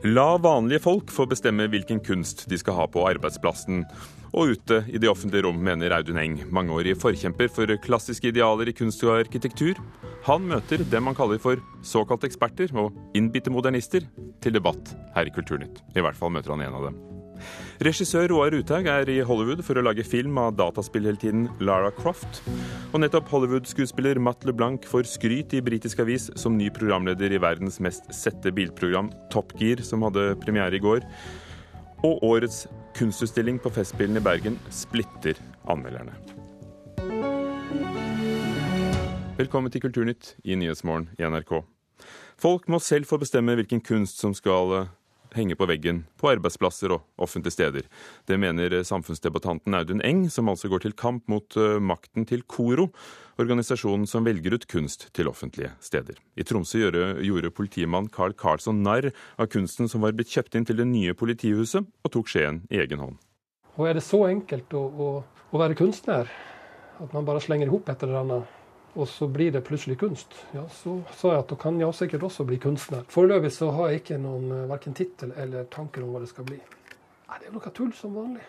La 0.00 0.38
vanlige 0.40 0.80
folk 0.80 1.10
få 1.12 1.26
bestemme 1.28 1.66
hvilken 1.68 1.98
kunst 2.00 2.46
de 2.48 2.56
skal 2.56 2.72
ha 2.78 2.86
på 2.88 3.02
arbeidsplassen 3.04 3.82
og 4.30 4.54
ute 4.54 4.78
i 4.88 4.96
det 4.96 5.10
offentlige 5.10 5.44
rom, 5.44 5.58
mener 5.60 5.92
Audun 5.92 6.16
Eng, 6.22 6.38
mangeårig 6.48 6.94
forkjemper 7.02 7.50
for 7.52 7.68
klassiske 7.84 8.30
idealer 8.30 8.70
i 8.70 8.76
kunst 8.78 9.04
og 9.04 9.18
arkitektur. 9.18 9.76
Han 10.24 10.48
møter 10.48 10.86
dem 10.88 11.04
man 11.04 11.18
kaller 11.18 11.42
for 11.42 11.60
såkalte 11.84 12.30
eksperter 12.30 12.72
og 12.80 12.96
innbitte 13.12 13.52
modernister 13.52 14.08
til 14.40 14.56
debatt 14.56 14.94
her 15.18 15.28
i 15.28 15.34
Kulturnytt. 15.36 15.82
I 15.92 16.00
hvert 16.00 16.16
fall 16.16 16.32
møter 16.32 16.54
han 16.54 16.64
en 16.64 16.80
av 16.80 16.88
dem. 16.88 17.19
Regissør 17.84 18.28
Roar 18.32 18.54
Uthaug 18.56 18.88
er 18.90 19.08
i 19.08 19.20
Hollywood 19.26 19.62
for 19.66 19.78
å 19.78 19.84
lage 19.84 20.04
film 20.06 20.38
av 20.40 20.56
dataspillheltinnen 20.58 21.62
Lara 21.64 21.92
Croft. 21.96 22.42
Og 22.92 23.00
nettopp 23.02 23.30
Hollywood-skuespiller 23.32 24.20
Matt 24.22 24.44
LeBlanc 24.48 24.84
får 24.88 25.08
skryt 25.08 25.54
i 25.56 25.62
britisk 25.64 26.02
avis 26.04 26.28
som 26.40 26.58
ny 26.58 26.68
programleder 26.74 27.32
i 27.32 27.40
verdens 27.40 27.80
mest 27.80 28.08
sette 28.14 28.52
bilprogram 28.54 29.12
Top 29.32 29.54
Gear, 29.60 29.80
som 29.86 30.04
hadde 30.06 30.34
premiere 30.44 30.76
i 30.76 30.82
går. 30.84 31.04
Og 32.04 32.22
årets 32.24 32.66
kunstutstilling 32.96 33.60
på 33.62 33.72
Festspillene 33.72 34.20
i 34.20 34.24
Bergen 34.24 34.60
splitter 34.74 35.38
anmelderne. 35.70 36.16
Velkommen 39.40 39.72
til 39.72 39.80
Kulturnytt 39.80 40.34
i 40.44 40.56
Nyhetsmorgen 40.58 41.08
i 41.16 41.24
NRK. 41.24 41.62
Folk 42.40 42.66
må 42.68 42.80
selv 42.80 43.08
få 43.08 43.16
bestemme 43.20 43.54
hvilken 43.56 43.80
kunst 43.84 44.20
som 44.20 44.34
skal 44.36 44.90
henge 45.36 45.56
på 45.58 45.68
veggen 45.70 46.02
på 46.20 46.30
arbeidsplasser 46.32 46.94
og 46.94 47.06
offentlige 47.20 47.54
steder. 47.54 47.88
Det 48.28 48.38
mener 48.40 48.80
samfunnsdebattanten 48.86 49.76
Audun 49.76 50.02
Eng, 50.06 50.26
som 50.30 50.50
altså 50.52 50.70
går 50.72 50.84
til 50.84 50.96
kamp 50.98 51.26
mot 51.30 51.56
eh, 51.56 51.78
makten 51.80 52.26
til 52.28 52.42
KORO, 52.42 52.90
organisasjonen 53.40 54.06
som 54.10 54.26
velger 54.26 54.58
ut 54.58 54.66
kunst 54.70 55.08
til 55.16 55.30
offentlige 55.30 55.72
steder. 55.80 56.18
I 56.36 56.44
Tromsø 56.44 56.82
gjorde 56.82 57.54
politimann 57.56 58.10
Carl 58.12 58.36
Carlsson 58.36 58.82
narr 58.84 59.10
av 59.38 59.48
kunsten 59.52 59.88
som 59.88 60.04
var 60.04 60.16
blitt 60.16 60.32
kjøpt 60.32 60.58
inn 60.58 60.68
til 60.68 60.80
det 60.80 60.88
nye 60.90 61.16
politihuset, 61.16 61.86
og 61.86 62.12
tok 62.12 62.30
skjeen 62.30 62.64
i 62.70 62.82
egen 62.84 63.00
hånd. 63.00 63.18
Og 63.78 63.88
Er 63.88 63.96
det 63.96 64.04
så 64.04 64.26
enkelt 64.28 64.72
å, 64.76 64.82
å, 64.84 65.10
å 65.24 65.60
være 65.60 65.78
kunstner 65.78 66.28
at 67.00 67.12
man 67.16 67.24
bare 67.24 67.40
slenger 67.40 67.70
i 67.70 67.72
hop 67.72 67.88
et 67.88 68.02
eller 68.04 68.20
annet? 68.24 68.59
Og 68.94 69.08
så 69.08 69.28
blir 69.30 69.52
det 69.54 69.62
plutselig 69.66 69.98
kunst. 69.98 70.34
Ja, 70.54 70.66
Så 70.68 71.00
sa 71.16 71.34
jeg 71.34 71.44
at 71.44 71.50
da 71.50 71.56
kan 71.56 71.78
jeg 71.80 71.94
sikkert 71.94 72.22
også 72.22 72.44
bli 72.44 72.58
kunstner. 72.58 73.04
Foreløpig 73.08 73.52
så 73.52 73.70
har 73.70 73.90
jeg 73.90 74.02
ikke 74.02 74.18
noen 74.18 74.50
eh, 74.50 74.68
verken 74.70 74.94
tittel 74.94 75.32
eller 75.36 75.64
tanker 75.70 76.02
om 76.02 76.14
hva 76.14 76.20
det 76.20 76.30
skal 76.30 76.44
bli. 76.44 76.58
Nei, 76.58 77.38
Det 77.38 77.48
er 77.48 77.54
noe 77.54 77.74
tull 77.74 77.92
som 77.94 78.14
vanlig. 78.14 78.42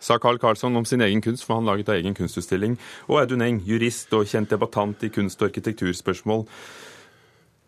Sa 0.00 0.16
Carl 0.18 0.38
Karlsson 0.40 0.76
om 0.76 0.84
sin 0.84 1.02
egen 1.04 1.20
kunst, 1.20 1.44
for 1.44 1.58
han 1.58 1.68
laget 1.68 1.88
egen 1.92 2.14
kunstutstilling. 2.16 2.78
Og 3.08 3.20
Audun 3.20 3.42
Eng, 3.44 3.60
jurist 3.66 4.12
og 4.16 4.24
kjent 4.26 4.50
debattant 4.50 5.02
i 5.04 5.10
kunst- 5.12 5.42
og 5.42 5.50
arkitekturspørsmål. 5.50 6.46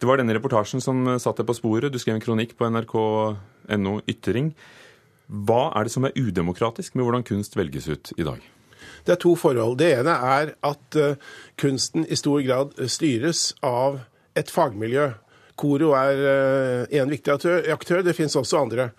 Det 0.00 0.08
var 0.08 0.16
denne 0.18 0.34
reportasjen 0.34 0.80
som 0.80 1.04
satte 1.20 1.44
deg 1.44 1.50
på 1.50 1.58
sporet. 1.60 1.92
Du 1.92 1.98
skrev 2.00 2.16
en 2.16 2.24
kronikk 2.24 2.56
på 2.56 2.66
nrk.no 2.72 4.00
Ytring. 4.08 4.54
Hva 5.28 5.68
er 5.76 5.86
det 5.86 5.92
som 5.92 6.08
er 6.08 6.16
udemokratisk 6.16 6.96
med 6.96 7.04
hvordan 7.04 7.22
kunst 7.28 7.54
velges 7.56 7.86
ut 7.92 8.12
i 8.16 8.26
dag? 8.26 8.40
Det 9.06 9.12
er 9.12 9.20
to 9.20 9.34
forhold. 9.36 9.78
Det 9.78 9.90
ene 9.98 10.10
er 10.10 10.54
at 10.64 10.96
uh, 10.98 11.14
kunsten 11.60 12.06
i 12.08 12.16
stor 12.18 12.42
grad 12.46 12.76
styres 12.88 13.52
av 13.62 14.00
et 14.38 14.50
fagmiljø. 14.50 15.10
Koro 15.58 15.92
er 15.98 16.86
én 16.88 17.06
uh, 17.06 17.12
viktig 17.12 17.32
aktør, 17.34 18.02
det 18.02 18.16
finnes 18.16 18.36
også 18.38 18.62
andre. 18.62 18.90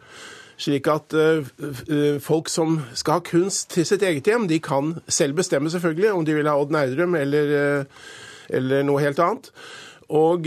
Slik 0.58 0.88
at 0.92 1.16
uh, 1.17 2.20
folk 2.22 2.52
som 2.52 2.81
skal 2.94 3.20
ha 3.20 3.25
kunst 3.25 3.72
til 3.73 3.88
sitt 3.88 4.03
eget 4.03 4.28
hjem, 4.28 4.48
de 4.48 4.59
kan 4.64 4.98
selv 5.08 5.40
bestemme 5.40 5.72
selvfølgelig 5.72 6.12
om 6.14 6.25
de 6.25 6.36
vil 6.38 6.52
ha 6.52 6.58
Odd 6.59 6.75
Nerdrum 6.75 7.16
eller, 7.16 7.86
eller 8.50 8.84
noe 8.84 9.02
helt 9.02 9.20
annet. 9.23 9.50
Og 10.14 10.45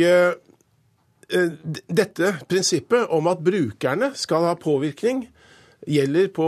dette 1.27 2.29
prinsippet 2.47 3.09
om 3.11 3.27
at 3.27 3.41
brukerne 3.43 4.13
skal 4.15 4.47
ha 4.47 4.53
påvirkning, 4.55 5.25
gjelder 5.87 6.29
på 6.35 6.47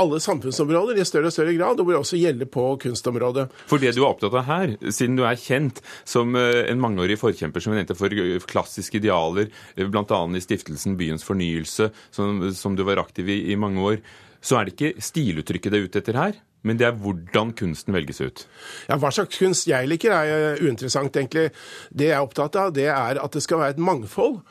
alle 0.00 0.20
samfunnsområder 0.22 0.98
i 1.00 1.06
større 1.06 1.30
og 1.30 1.34
større 1.34 1.54
grad, 1.56 1.80
og 1.80 1.90
bør 1.90 2.00
også 2.00 2.18
gjelde 2.20 2.48
på 2.50 2.64
kunstområdet. 2.82 3.46
For 3.70 3.82
det 3.82 3.94
du 3.96 4.02
er 4.02 4.08
opptatt 4.10 4.34
av 4.34 4.48
her, 4.48 4.74
siden 4.88 5.18
du 5.18 5.24
er 5.28 5.38
kjent 5.40 5.82
som 6.08 6.34
eh, 6.38 6.64
en 6.70 6.82
mangeårig 6.82 7.18
forkjemper 7.20 7.62
som 7.62 7.76
nevnte 7.76 7.98
for 7.98 8.14
klassiske 8.50 9.00
idealer, 9.00 9.50
eh, 9.76 9.86
bl.a. 9.86 10.20
i 10.34 10.44
stiftelsen 10.44 10.98
Byens 11.00 11.26
fornyelse, 11.26 11.90
som, 12.14 12.42
som 12.56 12.78
du 12.78 12.86
var 12.88 13.02
aktiv 13.02 13.28
i 13.30 13.40
i 13.50 13.56
mange 13.58 13.82
år, 13.82 14.00
så 14.40 14.58
er 14.58 14.68
det 14.68 14.76
ikke 14.76 15.04
stiluttrykket 15.04 15.72
det 15.72 15.78
er 15.78 15.88
ute 15.88 16.00
etter 16.00 16.18
her? 16.18 16.38
Men 16.66 16.76
det 16.76 16.86
er 16.88 16.96
hvordan 17.00 17.54
kunsten 17.56 17.94
velges 17.96 18.20
ut. 18.20 18.42
Ja, 18.88 18.98
Hva 19.00 19.12
slags 19.14 19.38
kunst 19.40 19.68
jeg 19.68 19.88
liker, 19.88 20.12
er 20.12 20.60
uinteressant, 20.60 21.14
egentlig. 21.16 21.48
Det 21.88 22.10
jeg 22.10 22.18
er 22.18 22.24
opptatt 22.24 22.58
av, 22.60 22.74
det 22.76 22.90
er 22.92 23.20
at 23.20 23.36
det 23.36 23.42
skal 23.44 23.62
være 23.62 23.78
et 23.78 23.80
mangfold. 23.80 24.42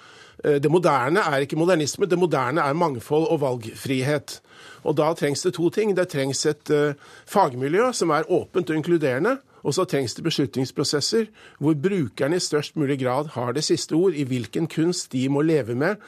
Eh, 0.44 0.60
det 0.62 0.72
moderne 0.72 1.20
er 1.20 1.44
ikke 1.44 1.60
modernisme, 1.60 2.08
det 2.08 2.20
moderne 2.20 2.62
er 2.62 2.74
mangfold 2.78 3.28
og 3.30 3.42
valgfrihet. 3.42 4.40
Og 4.84 4.96
da 4.98 5.12
trengs 5.14 5.44
det 5.44 5.54
to 5.58 5.70
ting. 5.70 5.96
Det 5.98 6.08
trengs 6.08 6.46
et 6.48 6.72
uh, 6.72 6.96
fagmiljø 7.28 7.92
som 7.94 8.14
er 8.16 8.30
åpent 8.32 8.70
og 8.70 8.76
inkluderende. 8.80 9.38
Og 9.64 9.76
så 9.76 9.84
trengs 9.84 10.14
det 10.16 10.24
beslutningsprosesser 10.24 11.28
hvor 11.60 11.76
brukerne 11.76 12.40
i 12.40 12.44
størst 12.44 12.78
mulig 12.80 13.02
grad 13.02 13.34
har 13.36 13.52
det 13.52 13.64
siste 13.68 13.94
ord 13.94 14.16
i 14.16 14.24
hvilken 14.24 14.68
kunst 14.72 15.12
de 15.12 15.28
må 15.30 15.42
leve 15.42 15.76
med 15.76 16.00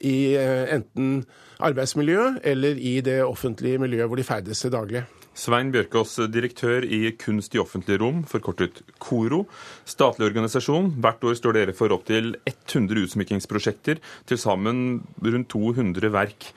i 0.00 0.36
uh, 0.36 0.68
enten 0.74 1.24
arbeidsmiljøet 1.60 2.40
eller 2.44 2.76
i 2.76 3.00
det 3.00 3.22
offentlige 3.24 3.78
miljøet 3.78 4.08
hvor 4.08 4.20
de 4.20 4.24
ferdes 4.24 4.60
til 4.60 4.72
daglig. 4.72 5.04
Svein 5.40 5.70
Bjørkås, 5.72 6.18
direktør 6.28 6.84
i 6.84 7.14
Kunst 7.16 7.54
i 7.56 7.60
offentlige 7.62 8.02
rom, 8.02 8.20
forkortet 8.28 8.82
KORO. 9.00 9.46
Statlig 9.88 10.26
organisasjon. 10.28 10.90
Hvert 11.00 11.24
år 11.24 11.38
står 11.38 11.56
dere 11.56 11.74
for 11.76 11.94
opptil 11.96 12.34
100 12.44 13.06
utsmykkingsprosjekter, 13.06 14.02
til 14.28 14.40
sammen 14.40 15.00
rundt 15.24 15.48
200 15.54 16.12
verk. 16.12 16.50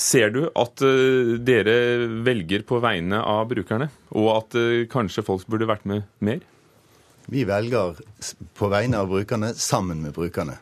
Ser 0.00 0.32
du 0.34 0.40
at 0.48 0.82
uh, 0.82 1.36
dere 1.38 1.76
velger 2.26 2.64
på 2.66 2.80
vegne 2.82 3.20
av 3.22 3.44
brukerne, 3.52 3.90
og 4.16 4.30
at 4.34 4.58
uh, 4.58 4.82
kanskje 4.90 5.26
folk 5.26 5.46
burde 5.50 5.70
vært 5.70 5.86
med 5.86 6.08
mer? 6.24 6.42
Vi 7.30 7.44
velger 7.46 8.00
på 8.58 8.72
vegne 8.72 8.98
av 8.98 9.12
brukerne 9.12 9.52
sammen 9.54 10.02
med 10.02 10.16
brukerne. 10.16 10.58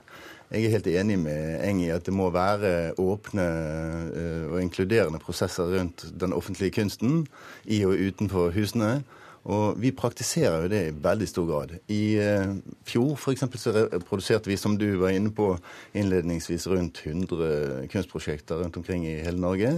Jeg 0.49 0.65
er 0.65 0.73
helt 0.79 0.87
enig 0.89 1.19
med 1.21 1.61
Eng 1.61 1.83
i 1.85 1.91
at 1.93 2.07
det 2.07 2.15
må 2.17 2.31
være 2.33 2.95
åpne 2.97 3.45
eh, 3.45 4.45
og 4.49 4.63
inkluderende 4.63 5.21
prosesser 5.21 5.69
rundt 5.75 6.07
den 6.17 6.33
offentlige 6.33 6.73
kunsten 6.79 7.27
i 7.69 7.83
og 7.85 8.01
utenfor 8.01 8.55
husene. 8.57 9.03
Og 9.49 9.77
vi 9.81 9.93
praktiserer 9.97 10.65
jo 10.65 10.71
det 10.73 10.81
i 10.87 10.95
veldig 11.05 11.29
stor 11.29 11.47
grad. 11.49 11.75
I 11.93 12.03
uh, 12.21 12.57
fjor 12.85 13.15
f.eks. 13.17 13.45
så 13.61 13.87
produserte 14.09 14.51
vi, 14.51 14.59
som 14.61 14.75
du 14.77 14.89
var 15.01 15.15
inne 15.17 15.31
på 15.33 15.55
innledningsvis, 15.97 16.67
rundt 16.69 17.01
100 17.07 17.87
kunstprosjekter 17.93 18.61
rundt 18.61 18.77
omkring 18.77 19.07
i 19.09 19.21
hele 19.25 19.41
Norge. 19.41 19.71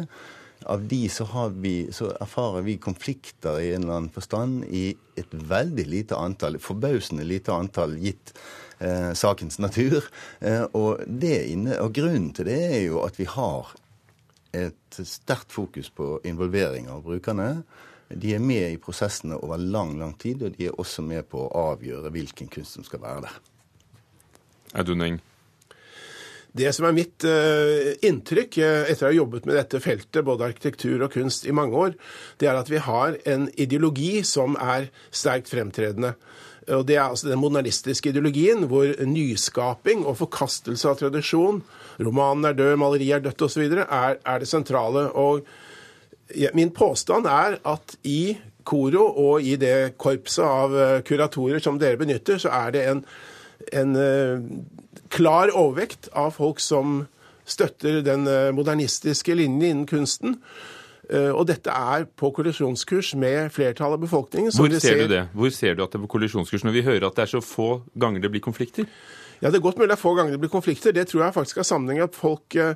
Av 0.70 0.82
de 0.88 1.04
så, 1.12 1.26
vi, 1.54 1.75
så, 1.94 2.10
erfarer 2.20 2.66
vi 2.66 2.80
konflikter 2.82 3.60
i 3.62 3.70
en 3.75 3.84
eller 3.84 4.00
annen 4.00 4.14
forstand 4.14 4.64
i 4.66 4.91
et 5.19 5.30
veldig 5.30 5.86
lite 5.86 6.19
antall, 6.19 6.59
forbausende 6.60 7.25
lite 7.25 7.54
antall, 7.54 7.94
gitt 8.03 8.34
eh, 8.34 8.42
sakens 9.14 9.58
natur. 9.60 10.06
Eh, 10.41 10.64
og, 10.72 11.04
inne, 11.04 11.76
og, 11.80 11.92
grunnen 11.94 12.32
til 12.36 12.48
det 12.48 12.58
er 12.70 12.82
jo 12.86 13.04
at 13.04 13.20
vi 13.20 13.28
har 13.28 13.74
et 14.56 15.00
sterkt 15.06 15.52
fokus 15.52 15.91
på 15.94 16.18
involvering 16.26 16.88
av 16.91 17.04
brukerne. 17.06 17.62
De 18.10 18.34
er 18.34 18.42
med 18.42 18.72
i 18.72 18.80
prosessene 18.82 19.38
over 19.38 19.60
lang, 19.62 19.94
lang 20.00 20.16
tid, 20.18 20.42
og 20.42 20.56
de 20.56 20.66
er 20.66 20.78
også 20.82 21.04
med 21.06 21.28
på 21.30 21.44
å 21.46 21.66
avgjøre 21.70 22.10
hvilken 22.10 22.50
kunst 22.50 22.74
som 22.74 22.86
skal 22.86 23.04
være 23.04 23.28
der. 23.28 23.36
Audun 24.80 25.06
Eng. 25.06 25.20
Det 26.50 26.72
som 26.74 26.88
er 26.88 26.97
mitt 26.97 27.22
uh, 27.22 27.92
inntrykk 28.02 28.56
etter 28.58 29.06
å 29.06 29.10
ha 29.12 29.14
jobbet 29.14 29.47
med 29.47 29.54
dette 29.54 29.78
feltet, 29.82 30.24
både 30.26 30.48
arkitektur 30.48 31.04
og 31.06 31.12
kunst, 31.14 31.47
i 31.47 31.54
mange 31.54 31.78
år, 31.78 31.94
det 32.42 32.50
er 32.50 32.58
at 32.58 32.70
vi 32.72 32.82
har 32.82 33.21
en 33.30 33.47
ideologi 33.54 34.24
som 34.26 34.59
er 34.59 34.88
sterkt 35.15 35.53
fremtredende. 35.53 36.16
Og 36.77 36.87
Det 36.87 36.97
er 36.97 37.03
altså 37.03 37.28
den 37.28 37.41
modernistiske 37.43 38.11
ideologien 38.13 38.67
hvor 38.71 38.91
nyskaping 39.07 40.05
og 40.07 40.19
forkastelse 40.21 40.89
av 40.89 41.01
tradisjon, 41.01 41.63
romanen 42.01 42.47
er 42.49 42.57
død, 42.59 42.77
maleriet 42.81 43.19
er 43.19 43.27
dødt 43.27 43.43
osv., 43.49 43.67
er, 43.83 44.17
er 44.25 44.39
det 44.39 44.49
sentrale. 44.49 45.09
Og 45.13 45.43
Min 46.55 46.71
påstand 46.71 47.27
er 47.27 47.59
at 47.67 47.97
i 48.07 48.37
Koro 48.65 49.07
og 49.19 49.43
i 49.43 49.57
det 49.59 49.97
korpset 49.99 50.45
av 50.45 50.75
eh, 50.77 50.99
kuratorer 51.03 51.63
som 51.63 51.78
dere 51.81 51.99
benytter, 51.99 52.39
så 52.39 52.53
er 52.55 52.75
det 52.75 52.83
en, 52.87 53.01
en 53.72 53.97
uh, 53.97 54.43
klar 55.11 55.51
overvekt 55.57 56.11
av 56.15 56.37
folk 56.37 56.61
som 56.63 57.07
støtter 57.49 58.03
den 58.07 58.28
uh, 58.28 58.53
modernistiske 58.55 59.34
linjen 59.34 59.65
innen 59.65 59.89
kunsten. 59.91 60.37
Eh, 61.10 61.30
og 61.34 61.47
dette 61.48 61.72
er 61.74 62.04
på 62.07 62.30
kollisjonskurs 62.34 63.15
med 63.18 63.51
flertallet 63.51 63.98
av 63.98 64.04
befolkningen. 64.04 64.53
Hvor 64.54 64.71
ser, 64.77 64.84
ser, 64.84 65.01
du 65.01 65.15
det? 65.15 65.24
Hvor 65.34 65.51
ser 65.54 65.74
du 65.74 65.83
at 65.83 65.91
det 65.91 65.98
er 65.98 66.04
på 66.04 66.12
kollisjonskurs 66.12 66.62
når 66.66 66.77
vi 66.77 66.84
hører 66.86 67.09
at 67.09 67.16
det 67.18 67.24
er 67.24 67.33
så 67.33 67.41
få 67.42 67.71
ganger 67.98 68.22
det 68.22 68.30
blir 68.30 68.45
konflikter? 68.45 68.86
Ja, 69.41 69.48
Det 69.48 69.57
er 69.57 69.65
godt 69.65 69.78
mulig 69.80 69.89
det 69.89 69.97
er 69.97 70.03
få 70.03 70.15
ganger 70.15 70.36
det 70.36 70.41
blir 70.41 70.53
konflikter. 70.53 70.92
Det 70.92 71.09
tror 71.09 71.24
jeg 71.24 71.34
faktisk 71.34 71.62
har 71.62 71.66
sammenheng 71.66 72.04
at 72.04 72.15
folk 72.15 72.54
eh, 72.54 72.74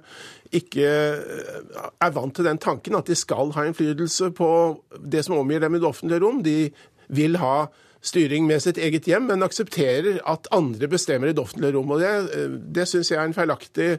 ikke 0.51 0.91
eh, 0.91 1.87
er 2.01 2.15
vant 2.17 2.35
til 2.35 2.49
den 2.49 2.59
tanken 2.59 2.99
at 2.99 3.07
de 3.07 3.15
skal 3.15 3.53
ha 3.55 3.67
innflytelse 3.69 4.33
på 4.35 4.51
det 4.99 5.25
som 5.25 5.39
omgir 5.39 5.63
dem 5.63 5.77
i 5.77 5.83
det 5.83 5.89
offentlige 5.89 6.25
rom. 6.25 6.43
De 6.43 6.73
vil 7.15 7.39
ha 7.39 7.67
styring 8.05 8.49
med 8.49 8.61
sitt 8.61 8.79
eget 8.81 9.07
hjem, 9.09 9.29
men 9.31 9.45
aksepterer 9.47 10.19
at 10.29 10.49
andre 10.53 10.89
bestemmer 10.89 11.31
i 11.31 11.37
det 11.37 11.41
offentlige 11.41 11.77
rom. 11.77 11.95
Og 11.95 12.01
Det, 12.01 12.49
det 12.75 12.89
syns 12.89 13.13
jeg 13.13 13.21
er 13.21 13.29
en 13.29 13.37
feilaktig 13.37 13.99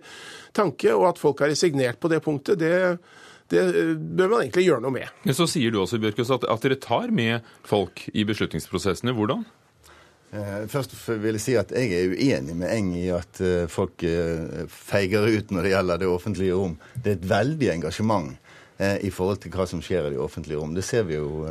tanke, 0.54 0.94
og 0.94 1.08
at 1.10 1.22
folk 1.22 1.40
har 1.40 1.54
resignert 1.54 2.02
på 2.02 2.12
det 2.12 2.22
punktet, 2.22 2.60
det, 2.60 2.98
det 3.52 3.62
bør 3.98 4.32
man 4.32 4.46
egentlig 4.46 4.66
gjøre 4.66 4.82
noe 4.86 4.96
med. 4.96 5.12
Men 5.26 5.38
så 5.38 5.46
sier 5.50 5.74
du 5.74 5.82
også, 5.84 6.00
Bjørkes, 6.02 6.32
at, 6.34 6.48
at 6.50 6.66
dere 6.66 6.80
tar 6.82 7.12
med 7.14 7.46
folk 7.68 8.08
i 8.14 8.26
beslutningsprosessene. 8.28 9.14
Hvordan? 9.14 9.46
Eh, 10.36 10.66
først 10.68 10.96
vil 11.08 11.38
jeg 11.38 11.44
si 11.44 11.54
at 11.60 11.72
jeg 11.76 11.92
er 11.94 12.16
uenig 12.16 12.56
med 12.58 12.72
Eng 12.74 12.90
i 12.98 13.06
at 13.14 13.40
eh, 13.44 13.68
folk 13.72 14.04
eh, 14.04 14.66
feiger 14.72 15.28
ut 15.30 15.54
når 15.54 15.68
det 15.68 15.74
gjelder 15.76 16.02
det 16.02 16.10
offentlige 16.12 16.58
rom. 16.58 16.74
Det 16.96 17.14
er 17.14 17.20
et 17.20 17.30
veldig 17.30 17.72
engasjement 17.78 18.34
i 18.76 19.08
forhold 19.08 19.38
til 19.40 19.54
hva 19.56 19.64
som 19.72 19.80
skjer 19.80 20.10
i 20.10 20.10
det 20.12 20.18
offentlige 20.20 20.58
rom. 20.60 20.74
Det 20.76 20.82
ser 20.84 21.06
vi 21.08 21.16
jo 21.16 21.46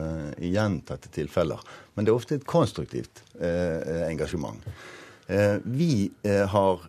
i 0.45 0.51
gjentatte 0.53 1.09
tilfeller. 1.09 1.63
Men 1.97 2.05
det 2.05 2.13
er 2.13 2.19
ofte 2.19 2.37
et 2.37 2.45
konstruktivt 2.45 3.23
engasjement. 3.41 4.61
Vi 5.65 6.11
har 6.53 6.85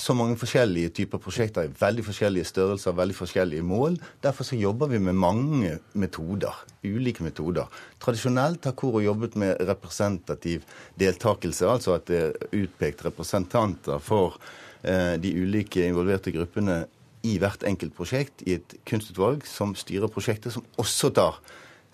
så 0.00 0.14
mange 0.16 0.36
forskjellige 0.38 0.92
typer 0.96 1.20
prosjekter 1.22 1.66
i 1.66 1.72
veldig 1.80 2.04
forskjellige 2.06 2.48
størrelser, 2.48 2.96
veldig 2.96 3.16
forskjellige 3.18 3.66
mål. 3.66 3.98
Derfor 4.24 4.46
så 4.48 4.58
jobber 4.58 4.90
vi 4.92 5.00
med 5.02 5.18
mange 5.18 5.78
metoder. 5.98 6.54
Ulike 6.84 7.24
metoder. 7.26 7.66
Tradisjonelt 8.02 8.64
har 8.64 8.76
Koro 8.78 9.02
jobbet 9.02 9.36
med 9.36 9.60
representativ 9.68 10.66
deltakelse, 11.00 11.66
altså 11.66 11.96
at 11.98 12.06
det 12.10 12.20
er 12.22 12.60
utpekt 12.62 13.04
representanter 13.06 13.98
for 14.02 14.38
eh, 14.82 15.16
de 15.20 15.34
ulike 15.42 15.86
involverte 15.86 16.34
gruppene 16.34 16.84
i 17.26 17.38
hvert 17.42 17.64
enkelt 17.66 17.96
prosjekt 17.96 18.44
i 18.46 18.58
et 18.58 18.76
kunstutvalg 18.86 19.46
som 19.48 19.74
styrer 19.78 20.10
prosjektet, 20.12 20.54
som 20.54 20.66
også 20.78 21.10
tar 21.18 21.40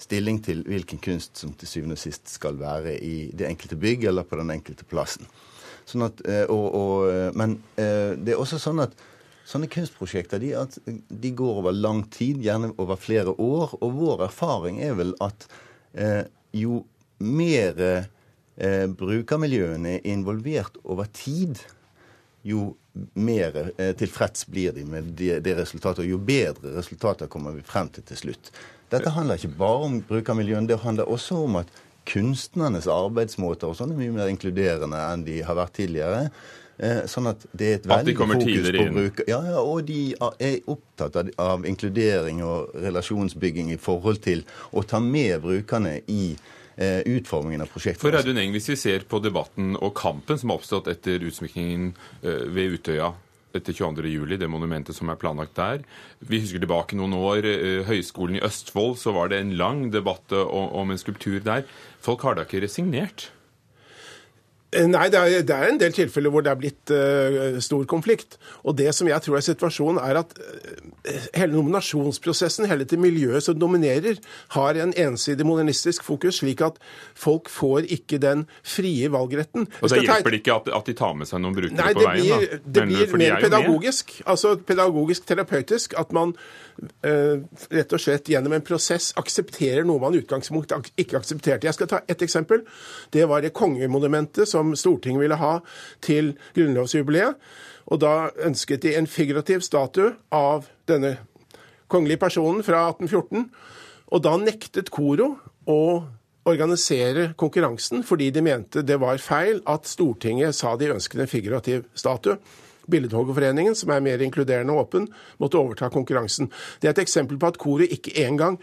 stilling 0.00 0.40
til 0.44 0.62
hvilken 0.66 1.00
kunst 1.02 1.38
som 1.40 1.54
til 1.56 1.70
syvende 1.70 1.96
og 1.96 2.02
sist 2.02 2.28
skal 2.28 2.58
være 2.60 2.96
i 2.98 3.30
det 3.32 3.48
enkelte 3.48 3.78
bygg 3.80 4.08
eller 4.10 4.26
på 4.26 4.38
den 4.40 4.52
enkelte 4.54 4.86
plassen. 4.88 5.26
Sånn 5.88 6.06
at, 6.06 6.22
eh, 6.28 6.44
og, 6.48 6.64
og, 6.74 6.94
eh, 7.10 7.28
men 7.36 7.58
eh, 7.76 8.14
det 8.16 8.34
er 8.34 8.40
også 8.40 8.60
sånn 8.62 8.82
at 8.86 8.96
sånne 9.44 9.68
kunstprosjekter 9.72 10.40
de, 10.40 10.54
de, 11.08 11.32
går 11.36 11.60
over 11.60 11.76
lang 11.76 12.04
tid, 12.12 12.40
gjerne 12.44 12.72
over 12.80 12.96
flere 13.00 13.34
år. 13.36 13.76
Og 13.84 13.98
vår 13.98 14.24
erfaring 14.30 14.80
er 14.80 14.96
vel 14.96 15.12
at 15.24 15.44
jo 16.56 16.78
mer 17.22 17.76
brukermiljøene 18.98 19.98
er 19.98 20.08
involvert 20.10 20.80
over 20.82 21.06
tid, 21.14 21.60
jo 22.42 22.72
mer 23.20 23.52
tilfreds 24.00 24.48
blir 24.48 24.72
de 24.74 24.86
med 24.88 25.12
det 25.14 25.54
resultatet, 25.60 26.02
og 26.02 26.16
jo 26.16 26.18
bedre 26.18 26.72
resultater 26.78 27.28
kommer 27.30 27.54
vi 27.54 27.62
frem 27.68 27.92
til 27.92 28.08
til 28.08 28.22
slutt. 28.24 28.50
Dette 28.90 29.12
handler 29.12 29.38
ikke 29.38 29.60
bare 29.60 29.90
om 29.90 30.00
brukermiljøene, 30.08 30.72
det 30.72 30.80
handler 30.82 31.12
også 31.12 31.44
om 31.44 31.60
at 31.60 31.70
kunstnernes 32.08 32.88
arbeidsmåter 32.90 33.70
og 33.70 33.78
sånn 33.78 33.94
er 33.94 34.00
mye 34.00 34.14
mer 34.14 34.32
inkluderende 34.32 35.00
enn 35.12 35.24
de 35.26 35.40
har 35.46 35.58
vært 35.58 35.76
tidligere. 35.80 36.28
Eh, 36.74 37.04
sånn 37.06 37.30
at 37.30 37.44
det 37.54 37.66
er 37.68 37.76
et 37.78 37.84
veldig 37.86 38.14
fokus 38.18 38.70
på 38.74 38.84
bruk 38.96 39.20
ja, 39.30 39.36
ja, 39.46 39.60
Og 39.62 39.84
de 39.86 39.98
er 40.42 40.56
opptatt 40.66 41.14
av, 41.38 41.62
inkludering 41.70 42.40
og 42.42 42.72
relasjonsbygging 42.82 43.70
i 43.70 43.78
forhold 43.78 44.18
til 44.24 44.42
å 44.74 44.82
ta 44.82 44.98
med 44.98 45.38
brukerne 45.44 46.00
i 46.10 46.32
eh, 46.34 46.98
utformingen 47.06 47.62
av 47.62 47.70
prosjektet. 47.70 48.02
For 48.02 48.18
Audun 48.18 48.42
Eng, 48.42 48.50
Hvis 48.56 48.72
vi 48.72 48.78
ser 48.80 49.06
på 49.06 49.22
debatten 49.22 49.76
og 49.78 49.94
kampen 49.94 50.40
som 50.40 50.50
har 50.50 50.58
oppstått 50.58 50.90
etter 50.90 51.22
utsmykningen 51.22 51.92
eh, 52.24 52.42
ved 52.50 52.80
Utøya 52.80 53.12
etter 53.54 53.76
22.07, 53.76 54.36
det 54.40 54.50
monumentet 54.50 54.96
som 54.96 55.10
er 55.12 55.20
planlagt 55.20 55.56
der. 55.58 55.84
Vi 56.24 56.42
husker 56.42 56.62
tilbake 56.62 56.98
noen 56.98 57.14
år. 57.18 57.46
Eh, 57.48 57.84
Høgskolen 57.88 58.40
i 58.40 58.44
Østfold, 58.44 58.98
så 59.00 59.14
var 59.16 59.30
det 59.30 59.40
en 59.40 59.54
lang 59.58 59.86
debatt 59.94 60.34
om 60.34 60.90
en 60.90 61.00
skulptur 61.00 61.40
der. 61.44 61.64
Folk 62.04 62.26
har 62.26 62.36
da 62.36 62.46
ikke 62.46 62.64
resignert? 62.64 63.30
Nei, 64.74 65.06
det 65.12 65.20
er, 65.20 65.44
det 65.46 65.54
er, 65.54 65.68
en 65.70 65.78
del 65.80 65.94
tilfeller 65.94 66.32
hvor 66.32 66.44
det 66.44 66.50
er 66.52 66.58
blitt 66.58 66.92
uh, 66.94 67.58
stor 67.62 67.84
konflikt. 67.90 68.38
Og 68.64 68.76
det 68.78 68.90
som 68.96 69.08
jeg 69.08 69.22
tror 69.24 69.38
er 69.38 69.44
situasjonen, 69.46 70.00
er 70.02 70.20
at 70.22 70.34
uh, 70.38 71.10
hele 71.36 71.52
nominasjonsprosessen, 71.54 72.66
hele 72.70 72.86
det 72.88 72.98
miljøet 73.00 73.46
som 73.46 73.58
dominerer, 73.58 74.18
har 74.56 74.80
en 74.82 74.94
ensidig 75.06 75.46
modernistisk 75.46 76.06
fokus, 76.06 76.40
slik 76.42 76.64
at 76.66 76.80
folk 77.18 77.50
får 77.52 77.88
ikke 77.98 78.18
den 78.22 78.46
frie 78.66 79.10
valgretten. 79.12 79.68
Og 79.80 79.92
da 79.92 80.02
hjelper 80.02 80.34
det 80.34 80.42
ikke 80.42 80.58
at, 80.58 80.72
at, 80.80 80.90
de 80.90 80.98
tar 80.98 81.14
med 81.18 81.30
seg 81.30 81.44
noen 81.44 81.56
brukere 81.56 81.80
Nei, 81.80 81.94
på 81.94 82.06
veien? 82.08 82.44
Blir, 82.44 82.52
da. 82.58 82.74
Det 82.78 82.86
blir 82.90 83.16
mer 83.20 83.40
pedagogisk, 83.44 84.18
altså 84.26 84.56
pedagogisk 84.58 85.28
terapeutisk, 85.30 85.98
at 86.00 86.14
man 86.16 86.34
rett 87.04 87.92
og 87.94 88.02
slett 88.02 88.28
gjennom 88.28 88.54
en 88.56 88.64
prosess 88.66 89.12
aksepterer 89.20 89.86
noe 89.86 90.02
man 90.02 90.16
i 90.16 90.22
utgangspunktet 90.22 90.90
ikke 91.00 91.20
aksepterte. 91.20 91.68
Jeg 91.68 91.76
skal 91.76 91.90
ta 91.90 92.00
ett 92.08 92.24
eksempel. 92.24 92.64
Det 93.14 93.28
var 93.30 93.44
det 93.44 93.54
kongemonumentet 93.54 94.48
som 94.50 94.74
Stortinget 94.78 95.22
ville 95.22 95.38
ha 95.38 95.58
til 96.04 96.34
grunnlovsjubileet. 96.56 97.38
Og 97.92 98.00
da 98.00 98.32
ønsket 98.46 98.82
de 98.82 98.94
en 98.96 99.06
figurativ 99.10 99.62
statue 99.64 100.14
av 100.32 100.68
denne 100.88 101.18
kongelige 101.92 102.22
personen 102.24 102.64
fra 102.66 102.86
1814. 102.90 103.48
Og 104.14 104.24
da 104.24 104.36
nektet 104.40 104.92
Koro 104.94 105.34
å 105.70 105.80
organisere 106.44 107.30
konkurransen 107.40 108.02
fordi 108.04 108.28
de 108.34 108.42
mente 108.44 108.82
det 108.84 108.98
var 109.00 109.20
feil 109.22 109.62
at 109.70 109.88
Stortinget 109.88 110.56
sa 110.56 110.74
de 110.76 110.92
ønsket 110.96 111.24
en 111.24 111.30
figurativ 111.30 111.86
statue. 111.96 112.36
Billedhoggerforeningen, 112.90 113.76
som 113.78 113.92
er 113.94 114.04
mer 114.04 114.22
inkluderende 114.24 114.74
og 114.74 114.86
åpen, 114.86 115.08
måtte 115.42 115.60
overta 115.60 115.90
konkurransen. 115.92 116.50
Det 116.80 116.90
er 116.90 116.96
et 116.96 117.04
eksempel 117.04 117.38
på 117.40 117.50
at 117.50 117.58
koret 117.60 117.92
ikke 117.94 118.14
engang 118.24 118.58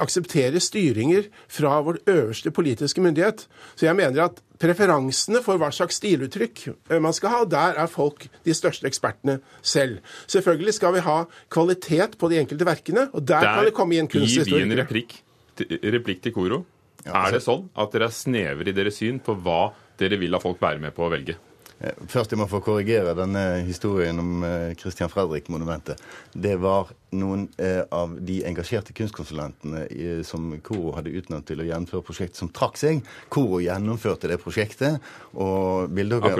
aksepterer 0.00 0.62
styringer 0.62 1.28
fra 1.50 1.80
vår 1.84 2.00
øverste 2.08 2.52
politiske 2.54 3.02
myndighet. 3.04 3.46
Så 3.76 3.86
jeg 3.86 3.98
mener 3.98 4.24
at 4.26 4.40
preferansene 4.60 5.40
for 5.44 5.60
hva 5.60 5.70
slags 5.74 6.00
stiluttrykk 6.00 6.66
eh, 6.68 6.98
man 7.02 7.16
skal 7.16 7.34
ha, 7.34 7.44
der 7.48 7.80
er 7.80 7.90
folk 7.90 8.26
de 8.46 8.56
største 8.56 8.88
ekspertene 8.90 9.38
selv. 9.62 10.00
Selvfølgelig 10.30 10.76
skal 10.76 10.96
vi 10.96 11.04
ha 11.06 11.22
kvalitet 11.52 12.18
på 12.20 12.30
de 12.32 12.40
enkelte 12.42 12.68
verkene, 12.68 13.08
og 13.12 13.24
der, 13.24 13.40
der 13.40 13.56
kan 13.56 13.70
det 13.70 13.76
komme 13.76 13.96
inn 13.96 14.10
kunsthistorikere. 14.10 14.60
Gir 14.60 14.68
vi 14.68 14.76
en 14.76 14.82
replikk, 14.82 15.16
replikk 15.96 16.24
til 16.26 16.36
Koro? 16.36 16.64
Ja, 17.06 17.14
altså. 17.14 17.20
Er 17.26 17.36
det 17.36 17.44
sånn 17.46 17.62
at 17.80 17.94
dere 17.94 18.10
er 18.10 18.16
snevre 18.16 18.68
i 18.68 18.76
deres 18.76 18.98
syn 19.00 19.22
på 19.24 19.36
hva 19.40 19.70
dere 20.00 20.20
vil 20.20 20.36
at 20.36 20.44
folk 20.44 20.60
være 20.60 20.82
med 20.82 20.92
på 20.96 21.06
å 21.06 21.12
velge? 21.12 21.38
Eh, 21.80 21.96
først 22.12 22.32
jeg 22.32 22.40
må 22.40 22.46
få 22.50 22.60
korrigere 22.64 23.14
denne 23.16 23.62
historien 23.64 24.20
om 24.20 24.44
eh, 24.44 24.72
Christian 24.78 25.10
Fredrik-monumentet. 25.12 26.00
Det 26.32 26.58
var 26.60 26.90
noen 27.16 27.46
eh, 27.56 27.80
av 27.94 28.12
de 28.26 28.40
engasjerte 28.48 28.92
kunstkonsulentene 28.96 29.86
som 30.26 30.52
Koro 30.66 30.92
hadde 30.98 31.14
utnevnt 31.16 31.48
til 31.48 31.62
å 31.62 31.68
gjennomføre 31.70 32.04
prosjektet, 32.04 32.38
som 32.42 32.52
trakk 32.52 32.76
seg. 32.80 33.00
Koro 33.32 33.62
gjennomførte 33.64 34.28
det 34.30 34.38
prosjektet, 34.42 35.00
og 35.32 35.90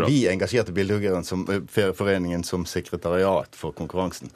vi 0.05 0.26
engasjerte 0.31 0.75
Bildehuggeren 0.76 1.26
som 1.26 1.47
foreningen 1.73 2.45
som 2.47 2.67
sekretariat 2.69 3.57
for 3.57 3.75
konkurransen. 3.76 4.31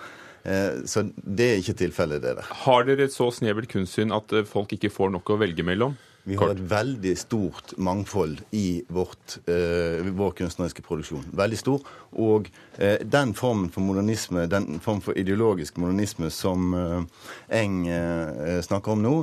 Så 0.44 1.06
det 1.16 1.46
er 1.46 1.60
ikke 1.62 1.76
tilfellet, 1.78 2.20
det 2.20 2.34
der. 2.36 2.48
Har 2.64 2.84
dere 2.84 3.06
et 3.06 3.14
så 3.14 3.30
snevert 3.32 3.70
kunstsyn 3.70 4.12
at 4.12 4.34
folk 4.50 4.74
ikke 4.76 4.92
får 4.92 5.14
nok 5.14 5.32
å 5.32 5.38
velge 5.40 5.64
mellom? 5.64 5.94
Vi 6.24 6.38
har 6.40 6.54
et 6.54 6.60
veldig 6.70 7.12
stort 7.20 7.74
mangfold 7.76 8.40
i 8.56 8.82
vårt, 8.88 9.36
eh, 9.44 10.06
vår 10.08 10.32
kunstneriske 10.38 10.82
produksjon. 10.82 11.26
Veldig 11.36 11.58
stor. 11.60 11.84
Og 12.16 12.48
eh, 12.78 12.96
den 13.04 13.34
formen 13.36 13.68
for 13.72 13.84
modernisme, 13.84 14.46
den 14.48 14.80
form 14.80 15.02
for 15.04 15.18
ideologisk 15.20 15.76
modernisme 15.76 16.30
som 16.32 16.72
eh, 16.78 17.60
Eng 17.60 17.84
eh, 17.92 18.62
snakker 18.64 18.96
om 18.96 19.04
nå, 19.04 19.14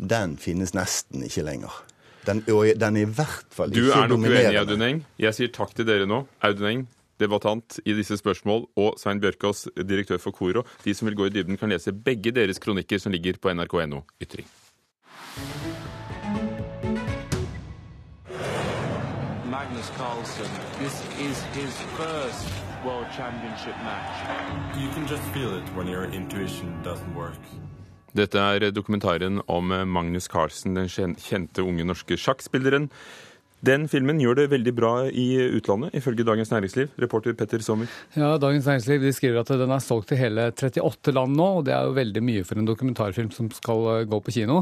den 0.00 0.38
finnes 0.40 0.72
nesten 0.76 1.28
ikke 1.28 1.44
lenger. 1.44 1.76
Den, 2.26 2.42
og 2.50 2.72
den 2.80 2.98
er 2.98 3.04
i 3.04 3.14
hvert 3.20 3.52
fall 3.54 3.70
ikke 3.70 4.08
dominerende. 4.08 4.08
Du 4.08 4.16
er 4.16 4.16
nok 4.16 4.28
uenig, 4.32 4.60
Audun 4.64 4.88
Eng. 4.88 5.06
Jeg 5.22 5.36
sier 5.36 5.52
takk 5.54 5.76
til 5.76 5.86
dere 5.86 6.08
nå. 6.08 6.24
Audun 6.40 6.72
Eng, 6.72 6.86
debattant 7.20 7.82
i 7.84 7.94
disse 7.96 8.16
spørsmål, 8.16 8.64
og 8.80 8.96
Svein 9.00 9.20
Bjørkås, 9.20 9.68
direktør 9.76 10.24
for 10.24 10.32
Koro. 10.36 10.64
De 10.88 10.96
som 10.96 11.08
vil 11.10 11.20
gå 11.20 11.28
i 11.28 11.36
dybden, 11.36 11.60
kan 11.60 11.70
lese 11.72 11.92
begge 11.92 12.32
deres 12.32 12.62
kronikker 12.64 13.02
som 13.02 13.12
ligger 13.12 13.36
på 13.36 13.52
nrk.no 13.52 14.06
ytring. 14.24 14.48
Magnus 19.56 19.90
Carlsen. 19.96 20.50
This 20.84 20.96
is 21.28 21.36
his 21.58 21.72
first 21.96 22.44
World 22.84 23.06
Championship 23.16 23.76
match. 23.88 24.16
You 24.82 24.88
can 24.94 25.06
just 25.06 25.22
feel 25.34 25.56
it 25.58 25.64
when 25.76 25.86
your 25.88 26.04
intuition 26.18 26.68
doesn't 26.84 27.14
work. 27.14 27.40
Dette 28.12 28.38
er 28.38 28.70
dokumentaren 28.70 29.40
om 29.46 29.66
Magnus 29.66 30.28
Carlsen, 30.28 30.76
den 30.76 30.88
kjente 31.16 31.62
unge 31.62 31.84
norske 31.84 32.16
sjakkspilleren. 32.16 32.90
Den 33.66 33.88
filmen 33.90 34.20
gjør 34.22 34.36
det 34.38 34.50
veldig 34.52 34.72
bra 34.76 34.90
i 35.10 35.26
utlandet, 35.56 35.94
ifølge 35.98 36.22
Dagens 36.26 36.52
Næringsliv. 36.52 36.92
Reporter 37.02 37.34
Petter 37.34 37.62
Sommer. 37.64 37.90
Ja, 38.14 38.36
Dagens 38.38 38.66
Næringsliv 38.68 39.02
de 39.02 39.12
skriver 39.14 39.40
at 39.40 39.50
den 39.58 39.72
er 39.74 39.82
solgt 39.82 40.12
til 40.12 40.20
hele 40.20 40.44
38 40.52 41.14
land 41.16 41.34
nå. 41.34 41.46
og 41.58 41.64
Det 41.66 41.74
er 41.74 41.88
jo 41.88 41.96
veldig 41.96 42.22
mye 42.22 42.44
for 42.46 42.60
en 42.60 42.68
dokumentarfilm 42.68 43.32
som 43.34 43.48
skal 43.50 43.82
eh, 43.92 44.04
gå 44.06 44.20
på 44.22 44.34
kino. 44.36 44.60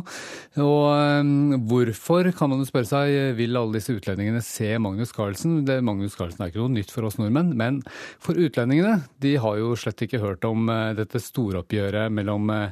Og 0.56 0.84
um, 1.20 1.58
Hvorfor, 1.68 2.30
kan 2.36 2.52
man 2.52 2.62
jo 2.62 2.68
spørre 2.68 2.88
seg, 2.88 3.36
vil 3.36 3.58
alle 3.60 3.76
disse 3.76 3.92
utlendingene 3.92 4.40
se 4.44 4.70
Magnus 4.80 5.12
Carlsen? 5.12 5.58
Det, 5.68 5.82
Magnus 5.84 6.16
Carlsen 6.16 6.40
er 6.40 6.52
ikke 6.52 6.62
noe 6.62 6.72
nytt 6.72 6.94
for 6.94 7.04
oss 7.04 7.18
nordmenn, 7.20 7.52
men 7.60 7.82
for 8.22 8.38
utlendingene, 8.40 9.02
de 9.20 9.34
har 9.42 9.58
jo 9.60 9.74
slett 9.76 10.06
ikke 10.06 10.22
hørt 10.22 10.46
om 10.48 10.70
uh, 10.72 10.94
dette 10.96 11.20
storoppgjøret 11.20 12.14
mellom 12.14 12.48
uh, 12.54 12.70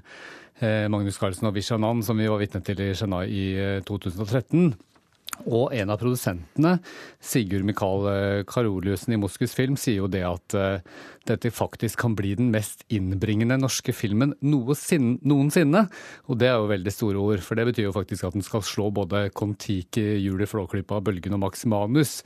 Magnus 0.62 1.18
Carlsen 1.18 1.50
og 1.50 1.56
Vishanan 1.56 2.00
som 2.06 2.16
vi 2.20 2.30
var 2.30 2.40
vitne 2.40 2.62
til 2.64 2.80
i 2.80 2.92
Chennai 2.96 3.26
i 3.28 3.44
2013. 3.88 4.72
Og 5.48 5.72
en 5.74 5.90
av 5.90 5.98
produsentene, 5.98 6.76
Sigurd 7.22 7.64
Mikael 7.66 8.06
eh, 8.10 8.42
Karoliussen 8.46 9.14
i 9.16 9.18
Moskus 9.20 9.56
Film, 9.56 9.78
sier 9.80 10.02
jo 10.02 10.10
det 10.10 10.22
at 10.26 10.54
uh, 10.54 11.00
dette 11.26 11.50
faktisk 11.54 12.02
kan 12.04 12.14
bli 12.18 12.34
den 12.38 12.50
mest 12.54 12.84
innbringende 12.92 13.56
norske 13.60 13.94
filmen 13.96 14.34
noensinne. 14.44 15.84
Og 16.28 16.38
det 16.38 16.50
er 16.50 16.58
jo 16.60 16.70
veldig 16.70 16.94
store 16.94 17.22
ord, 17.22 17.44
for 17.44 17.58
det 17.58 17.66
betyr 17.70 17.88
jo 17.88 17.94
faktisk 17.96 18.28
at 18.28 18.36
den 18.36 18.46
skal 18.46 18.64
slå 18.66 18.90
både 18.94 19.28
Kon-Tiki, 19.34 20.04
Juli 20.22 20.46
Flåklypa, 20.48 21.00
Bølgen 21.04 21.38
og 21.38 21.42
Max 21.46 21.64
Manus. 21.70 22.20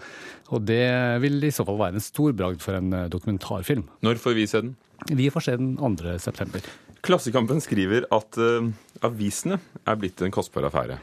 Og 0.51 0.67
det 0.69 0.85
vil 1.25 1.41
i 1.47 1.53
så 1.55 1.67
fall 1.67 1.81
være 1.81 2.01
en 2.01 2.05
stor 2.05 2.35
bragd 2.37 2.65
for 2.65 2.79
en 2.79 2.93
eh, 2.97 3.09
dokumentarfilm. 3.13 3.87
Når 4.07 4.21
får 4.23 4.37
vi 4.37 4.49
se 4.51 4.65
den? 4.65 4.75
Vi 5.13 5.31
får 5.33 5.47
se 5.47 5.57
den 5.61 5.77
2. 5.79 6.19
september. 6.23 6.69
Klassekampen 7.07 7.63
skriver 7.63 8.09
at 8.13 8.39
uh, 8.41 8.69
avisene 9.07 9.61
er 9.87 9.99
blitt 10.01 10.21
en 10.25 10.35
kostbar 10.35 10.69
affære. 10.69 10.99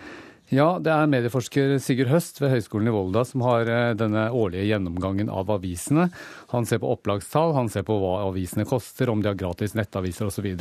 Ja, 0.53 0.75
det 0.77 0.91
er 0.93 1.10
medieforsker 1.10 1.72
Sigurd 1.81 2.12
Høst 2.12 2.38
ved 2.38 2.51
Høgskolen 2.51 2.91
i 2.91 2.93
Volda 2.93 3.24
som 3.25 3.41
har 3.45 3.69
eh, 3.72 3.95
denne 3.98 4.27
årlige 4.38 4.67
gjennomgangen 4.67 5.31
av 5.33 5.50
avisene. 5.50 6.10
Han 6.51 6.67
ser 6.69 6.81
på 6.83 6.91
opplagstall, 6.93 7.55
han 7.55 7.72
ser 7.74 7.86
på 7.88 7.95
hva 7.98 8.19
avisene 8.27 8.67
koster, 8.69 9.10
om 9.10 9.24
de 9.24 9.31
har 9.31 9.39
gratis 9.39 9.74
nettaviser 9.74 10.29
osv. 10.29 10.51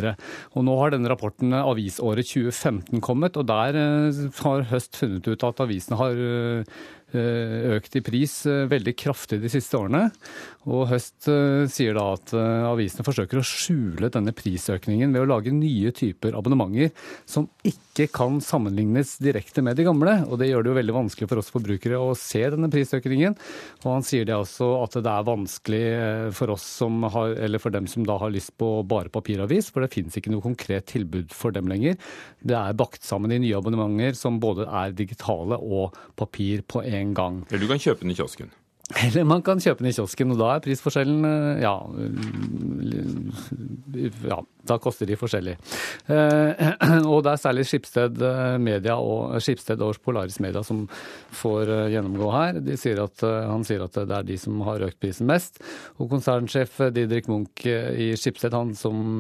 Nå 0.57 0.79
har 0.81 0.95
denne 0.95 1.13
rapporten 1.13 1.53
eh, 1.53 1.69
Avisåret 1.75 2.31
2015 2.31 3.05
kommet, 3.05 3.37
og 3.37 3.51
der 3.51 3.77
eh, 3.83 4.23
har 4.47 4.65
Høst 4.73 4.97
funnet 4.97 5.29
ut 5.29 5.45
at 5.51 5.61
avisene 5.67 6.01
har 6.01 6.25
økt 7.13 7.99
i 7.99 8.03
pris 8.05 8.35
veldig 8.47 8.95
kraftig 8.99 9.41
de 9.43 9.51
siste 9.53 9.79
årene. 9.79 10.09
Og 10.73 10.87
Høst 10.93 11.27
sier 11.75 11.97
da 11.97 12.05
at 12.15 12.33
avisene 12.37 13.05
forsøker 13.07 13.41
å 13.41 13.47
skjule 13.47 14.11
denne 14.15 14.35
prisøkningen 14.37 15.11
ved 15.15 15.25
å 15.25 15.31
lage 15.33 15.55
nye 15.55 15.91
typer 15.97 16.37
abonnementer 16.39 16.93
som 17.29 17.49
ikke 17.67 18.07
kan 18.15 18.39
sammenlignes 18.45 19.17
direkte 19.23 19.65
med 19.65 19.77
de 19.79 19.89
gamle. 19.89 20.21
Og 20.29 20.39
det 20.41 20.53
gjør 20.53 20.63
det 20.65 20.73
jo 20.73 20.79
veldig 20.79 20.99
vanskelig 21.01 21.31
for 21.33 21.43
oss 21.43 21.51
forbrukere 21.53 21.99
å 21.99 22.13
se 22.19 22.45
denne 22.55 22.71
prisøkningen. 22.73 23.35
Og 23.83 23.89
han 23.91 24.07
sier 24.07 24.29
det 24.29 24.39
også 24.39 24.71
at 24.85 25.01
det 25.03 25.13
er 25.13 25.29
vanskelig 25.29 25.83
Eh, 26.03 26.31
for 26.31 26.51
oss 26.51 26.63
som 26.63 27.03
har, 27.03 27.29
eller 27.29 27.59
for 27.59 27.71
dem 27.71 27.87
som 27.87 28.07
da 28.07 28.17
har 28.19 28.31
lyst 28.31 28.57
på 28.59 28.69
bare 28.89 29.13
papiravis, 29.13 29.71
for 29.73 29.85
det 29.85 29.93
finnes 29.95 30.17
ikke 30.19 30.33
noe 30.33 30.45
konkret 30.45 30.89
tilbud 30.93 31.33
for 31.37 31.55
dem 31.55 31.69
lenger. 31.71 31.99
Det 32.43 32.57
er 32.59 32.79
bakt 32.79 33.05
sammen 33.07 33.35
i 33.35 33.41
nye 33.43 33.59
abonnementer 33.59 34.17
som 34.19 34.41
både 34.43 34.67
er 34.67 34.95
digitale 34.97 35.59
og 35.59 35.97
papir 36.19 36.65
på 36.67 36.83
en 36.83 37.02
gang. 37.11 37.43
Eller 37.51 37.67
du 37.67 37.71
kan 37.71 37.83
kjøpe 37.83 38.07
den 38.07 38.15
i 38.15 38.19
kiosken. 38.19 38.53
Eller 39.01 39.25
man 39.25 39.43
kan 39.45 39.61
kjøpe 39.63 39.81
den 39.81 39.93
i 39.93 39.95
kiosken, 39.97 40.33
og 40.35 40.41
da 40.41 40.49
er 40.53 40.63
prisforskjellen 40.65 41.27
eh, 41.29 41.63
ja, 41.63 41.75
ja 44.29 44.39
da 44.69 44.77
koster 44.83 45.09
de 45.09 45.17
forskjellig. 45.19 45.55
Eh, 46.13 46.63
og 47.11 47.23
det 47.25 47.33
er 47.33 47.41
særlig 47.41 47.65
Skipsted 47.71 48.21
Media 48.63 48.99
og 49.01 49.39
Skipsted 49.43 49.81
og 49.83 49.99
Polaris 50.05 50.39
Media 50.45 50.63
som 50.67 50.85
får 51.39 51.73
gjennomgå 51.95 52.29
her. 52.35 52.61
De 52.63 52.77
sier 52.79 53.01
at, 53.03 53.25
han 53.25 53.65
sier 53.67 53.87
at 53.87 53.97
det 54.03 54.19
er 54.19 54.29
de 54.29 54.39
som 54.39 54.61
har 54.69 54.85
økt 54.87 55.01
prisen 55.03 55.31
mest. 55.31 55.63
Og 55.99 56.13
konsernsjef 56.13 56.79
Didrik 56.95 57.31
Munch 57.33 57.65
i 57.67 58.13
Skipsted, 58.19 58.55
han 58.55 58.77
som 58.79 59.19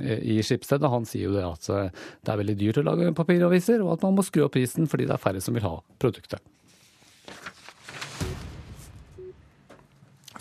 i 0.00 0.40
Skipsted, 0.44 0.82
han 0.82 1.06
sier 1.08 1.30
jo 1.30 1.36
det 1.36 1.46
at 1.46 1.70
det 1.70 2.32
er 2.32 2.42
veldig 2.42 2.58
dyrt 2.58 2.82
å 2.82 2.88
lage 2.90 3.14
papiraviser, 3.16 3.84
og 3.84 3.96
at 3.96 4.08
man 4.08 4.18
må 4.18 4.26
skru 4.26 4.46
opp 4.46 4.56
prisen 4.56 4.90
fordi 4.90 5.06
det 5.06 5.18
er 5.18 5.22
færre 5.22 5.42
som 5.44 5.56
vil 5.56 5.68
ha 5.68 5.78
produktet. 6.02 6.42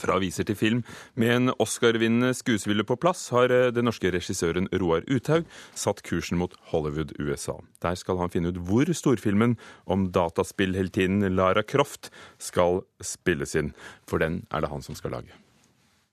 Fra 0.01 0.17
aviser 0.19 0.47
til 0.47 0.57
film. 0.59 0.83
Med 1.15 1.33
en 1.35 1.53
Oscar-vinnende 1.59 2.33
skuespiller 2.35 2.87
på 2.87 2.97
plass 2.99 3.29
har 3.35 3.53
eh, 3.53 3.71
den 3.75 3.87
norske 3.87 4.11
regissøren 4.13 4.69
Roar 4.75 5.05
Uthaug 5.07 5.47
satt 5.77 6.03
kursen 6.07 6.39
mot 6.41 6.55
Hollywood, 6.71 7.15
USA. 7.19 7.57
Der 7.83 7.95
skal 7.99 8.19
han 8.21 8.33
finne 8.33 8.51
ut 8.51 8.59
hvor 8.67 8.91
storfilmen 8.91 9.57
om 9.85 10.09
dataspillheltinnen 10.15 11.35
Lara 11.35 11.63
Croft 11.63 12.11
skal 12.37 12.83
spilles 13.01 13.55
inn. 13.55 13.73
For 14.09 14.21
den 14.23 14.43
er 14.51 14.65
det 14.65 14.71
han 14.73 14.85
som 14.85 14.97
skal 14.97 15.15
lage. 15.17 15.33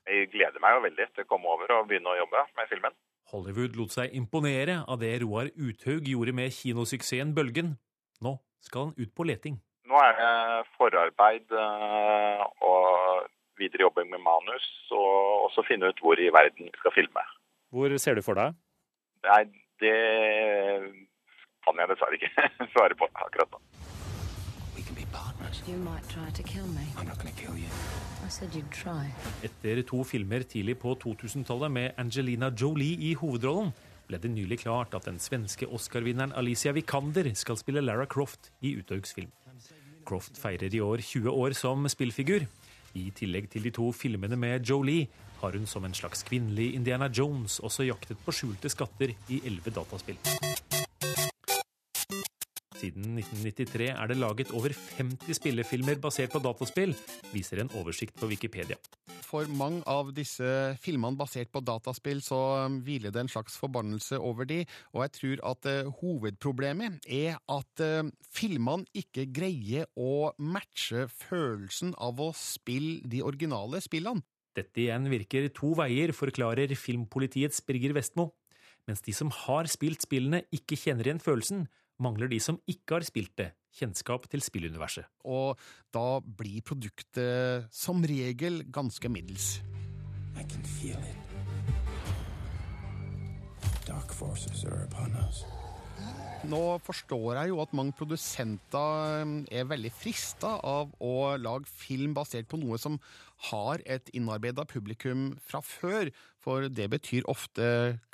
Jeg 0.07 0.29
gleder 0.33 0.59
meg 0.63 0.75
jo 0.75 0.85
veldig 0.87 1.09
til 1.15 1.25
å 1.25 1.29
komme 1.29 1.51
over 1.51 1.71
og 1.77 1.89
begynne 1.89 2.11
å 2.11 2.19
jobbe 2.19 2.45
med 2.57 2.71
filmen. 2.71 2.95
Hollywood 3.33 3.77
lot 3.79 3.93
seg 3.95 4.13
imponere 4.13 4.81
av 4.85 4.99
det 5.01 5.15
Roar 5.23 5.49
Uthaug 5.55 6.07
gjorde 6.07 6.35
med 6.35 6.53
kinosuksessen 6.53 7.33
Bølgen. 7.35 7.77
Nå 8.21 8.35
skal 8.63 8.89
han 8.89 8.97
ut 8.99 9.13
på 9.15 9.25
leting. 9.27 9.57
Nå 9.89 9.99
er 9.99 10.13
det 10.19 10.33
forarbeid 10.77 11.55
eh, 11.59 12.43
og 12.63 13.31
videre 13.61 13.85
jobbing 13.85 14.09
med 14.11 14.21
manus, 14.23 14.65
og 14.91 15.47
også 15.47 15.65
finne 15.67 15.91
ut 15.91 16.03
hvor 16.03 16.19
i 16.19 16.31
verden 16.33 16.69
vi 16.69 16.81
skal 16.81 16.95
filme. 16.95 17.25
Hvor 17.73 17.97
ser 17.97 18.17
du 18.17 18.23
for 18.25 18.37
deg? 18.39 18.57
Nei, 19.25 19.43
det 19.81 19.97
kan 21.63 21.79
jeg 21.79 21.89
dessverre 21.93 22.19
ikke 22.19 22.49
svare 22.75 22.97
på 22.99 23.09
akkurat 23.13 23.55
nå. 23.55 23.61
Etter 29.43 29.81
to 29.87 30.03
filmer 30.07 30.45
tidlig 30.49 30.75
på 30.81 30.95
2000-tallet 31.03 31.71
med 31.71 31.99
Angelina 32.01 32.49
Jolie 32.61 32.97
i 33.09 33.13
hovedrollen, 33.19 33.73
ble 34.07 34.19
det 34.19 34.31
nylig 34.33 34.59
klart 34.65 34.95
at 34.97 35.07
den 35.07 35.19
svenske 35.23 35.67
Oscar-vinneren 35.67 36.35
Alicia 36.35 36.73
Vikander 36.75 37.29
skal 37.39 37.59
spille 37.59 37.83
Lara 37.83 38.05
Croft 38.09 38.51
i 38.61 38.75
Uthaugs 38.79 39.13
film. 39.15 39.31
Croft 40.07 40.39
feirer 40.39 40.73
i 40.73 40.81
år 40.83 41.03
20 41.03 41.31
år 41.31 41.55
som 41.55 41.87
spillfigur, 41.91 42.47
i 42.99 43.09
tillegg 43.15 43.49
til 43.53 43.65
de 43.65 43.73
to 43.73 43.89
filmene 43.95 44.37
med 44.39 44.65
Jolie 44.69 45.07
har 45.41 45.57
hun 45.57 45.67
som 45.67 45.85
en 45.85 45.95
slags 45.95 46.23
kvinnelig 46.23 46.73
Indiana 46.77 47.09
Jones 47.11 47.59
også 47.59 47.87
jaktet 47.87 48.19
på 48.23 48.33
skjulte 48.35 48.71
skatter 48.71 49.15
i 49.27 49.41
elleve 49.43 49.73
dataspill. 49.75 50.19
Siden 52.83 53.15
1993 53.19 53.89
er 53.93 54.07
det 54.11 54.19
laget 54.19 54.51
over 54.51 54.73
50 54.97 55.39
spillefilmer 55.39 55.99
basert 56.03 56.33
på 56.33 56.41
dataspill, 56.43 56.95
viser 57.31 57.63
en 57.63 57.71
oversikt 57.79 58.19
på 58.19 58.27
Wikipedia. 58.27 58.79
For 59.33 59.49
mange 59.49 59.81
av 59.89 60.11
disse 60.13 60.45
filmene 60.77 61.17
basert 61.17 61.49
på 61.49 61.63
dataspill 61.65 62.19
så 62.21 62.37
um, 62.67 62.75
hviler 62.85 63.09
det 63.09 63.23
en 63.23 63.31
slags 63.33 63.55
forbannelse 63.57 64.19
over 64.21 64.45
de, 64.45 64.59
og 64.93 65.01
jeg 65.07 65.13
tror 65.15 65.41
at 65.49 65.69
uh, 65.71 65.89
hovedproblemet 66.03 67.07
er 67.09 67.39
at 67.49 67.81
uh, 67.81 68.11
filmene 68.29 68.85
ikke 68.93 69.25
greier 69.33 69.89
å 69.97 70.29
matche 70.37 71.07
følelsen 71.09 71.95
av 71.97 72.21
å 72.21 72.29
spille 72.37 73.01
de 73.09 73.23
originale 73.25 73.81
spillene. 73.81 74.21
Dette 74.53 74.83
igjen 74.85 75.09
virker 75.09 75.49
to 75.49 75.71
veier, 75.81 76.13
forklarer 76.13 76.75
filmpolitiets 76.77 77.65
Birger 77.65 77.97
Vestmo. 77.97 78.29
Mens 78.85 79.01
de 79.01 79.17
som 79.17 79.33
har 79.33 79.65
spilt 79.71 80.05
spillene, 80.05 80.43
ikke 80.53 80.77
kjenner 80.77 81.09
igjen 81.09 81.23
følelsen, 81.23 81.65
mangler 82.01 82.31
de 82.31 82.39
som 82.41 82.59
ikke 82.69 82.97
har 82.97 83.05
spilt 83.07 83.33
det, 83.39 83.51
kjennskap 83.73 84.27
til 84.31 84.43
spilluniverset. 84.43 85.05
Og 85.25 85.59
da 85.93 86.19
blir 86.21 86.63
produktet 86.65 87.67
som 87.73 88.03
regel 88.05 88.63
ganske 88.73 89.09
middels. 89.09 89.59
I 90.37 90.43
can 90.49 90.63
feel 90.63 90.97
it. 90.97 91.19
Dark 93.85 94.13
forces 94.13 94.65
are 94.65 94.85
upon 94.85 95.11
us. 95.27 95.43
Nå 96.43 96.59
forstår 96.83 97.37
jeg 97.37 97.51
jo 97.53 97.59
at 97.63 97.73
mange 97.77 97.93
produsenter 97.95 99.21
um, 99.23 99.35
er 99.47 99.67
veldig 99.69 99.91
frista 99.95 100.57
av 100.67 100.89
å 100.99 101.37
lage 101.39 101.69
film 101.71 102.11
basert 102.17 102.49
på 102.51 102.59
noe 102.59 102.75
som 102.81 102.97
har 103.47 103.79
et 103.87 104.11
innarbeida 104.15 104.65
publikum 104.67 105.29
fra 105.47 105.61
før, 105.63 106.11
for 106.43 106.67
det 106.67 106.89
betyr 106.91 107.29
ofte 107.31 107.65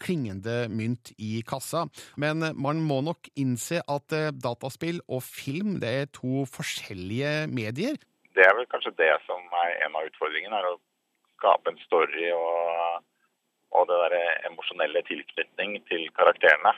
klingende 0.02 0.68
mynt 0.70 1.10
i 1.18 1.40
kassa. 1.46 1.88
Men 2.22 2.46
man 2.54 2.84
må 2.86 3.00
nok 3.06 3.32
innse 3.38 3.82
at 3.90 4.14
eh, 4.14 4.30
dataspill 4.34 5.02
og 5.10 5.26
film 5.26 5.80
det 5.82 5.94
er 6.04 6.12
to 6.14 6.46
forskjellige 6.50 7.50
medier. 7.50 7.98
Det 8.38 8.46
er 8.46 8.54
vel 8.58 8.70
kanskje 8.70 8.94
det 9.02 9.12
som 9.26 9.42
er 9.64 9.74
en 9.88 9.98
av 9.98 10.06
utfordringene, 10.10 10.62
er 10.62 10.70
å 10.70 10.78
skape 11.40 11.74
en 11.74 11.82
story 11.88 12.30
og, 12.36 13.02
og 13.74 13.90
det 13.90 14.00
der 14.06 14.18
emosjonelle 14.52 15.06
tilknytning 15.10 15.80
til 15.90 16.06
karakterene. 16.18 16.78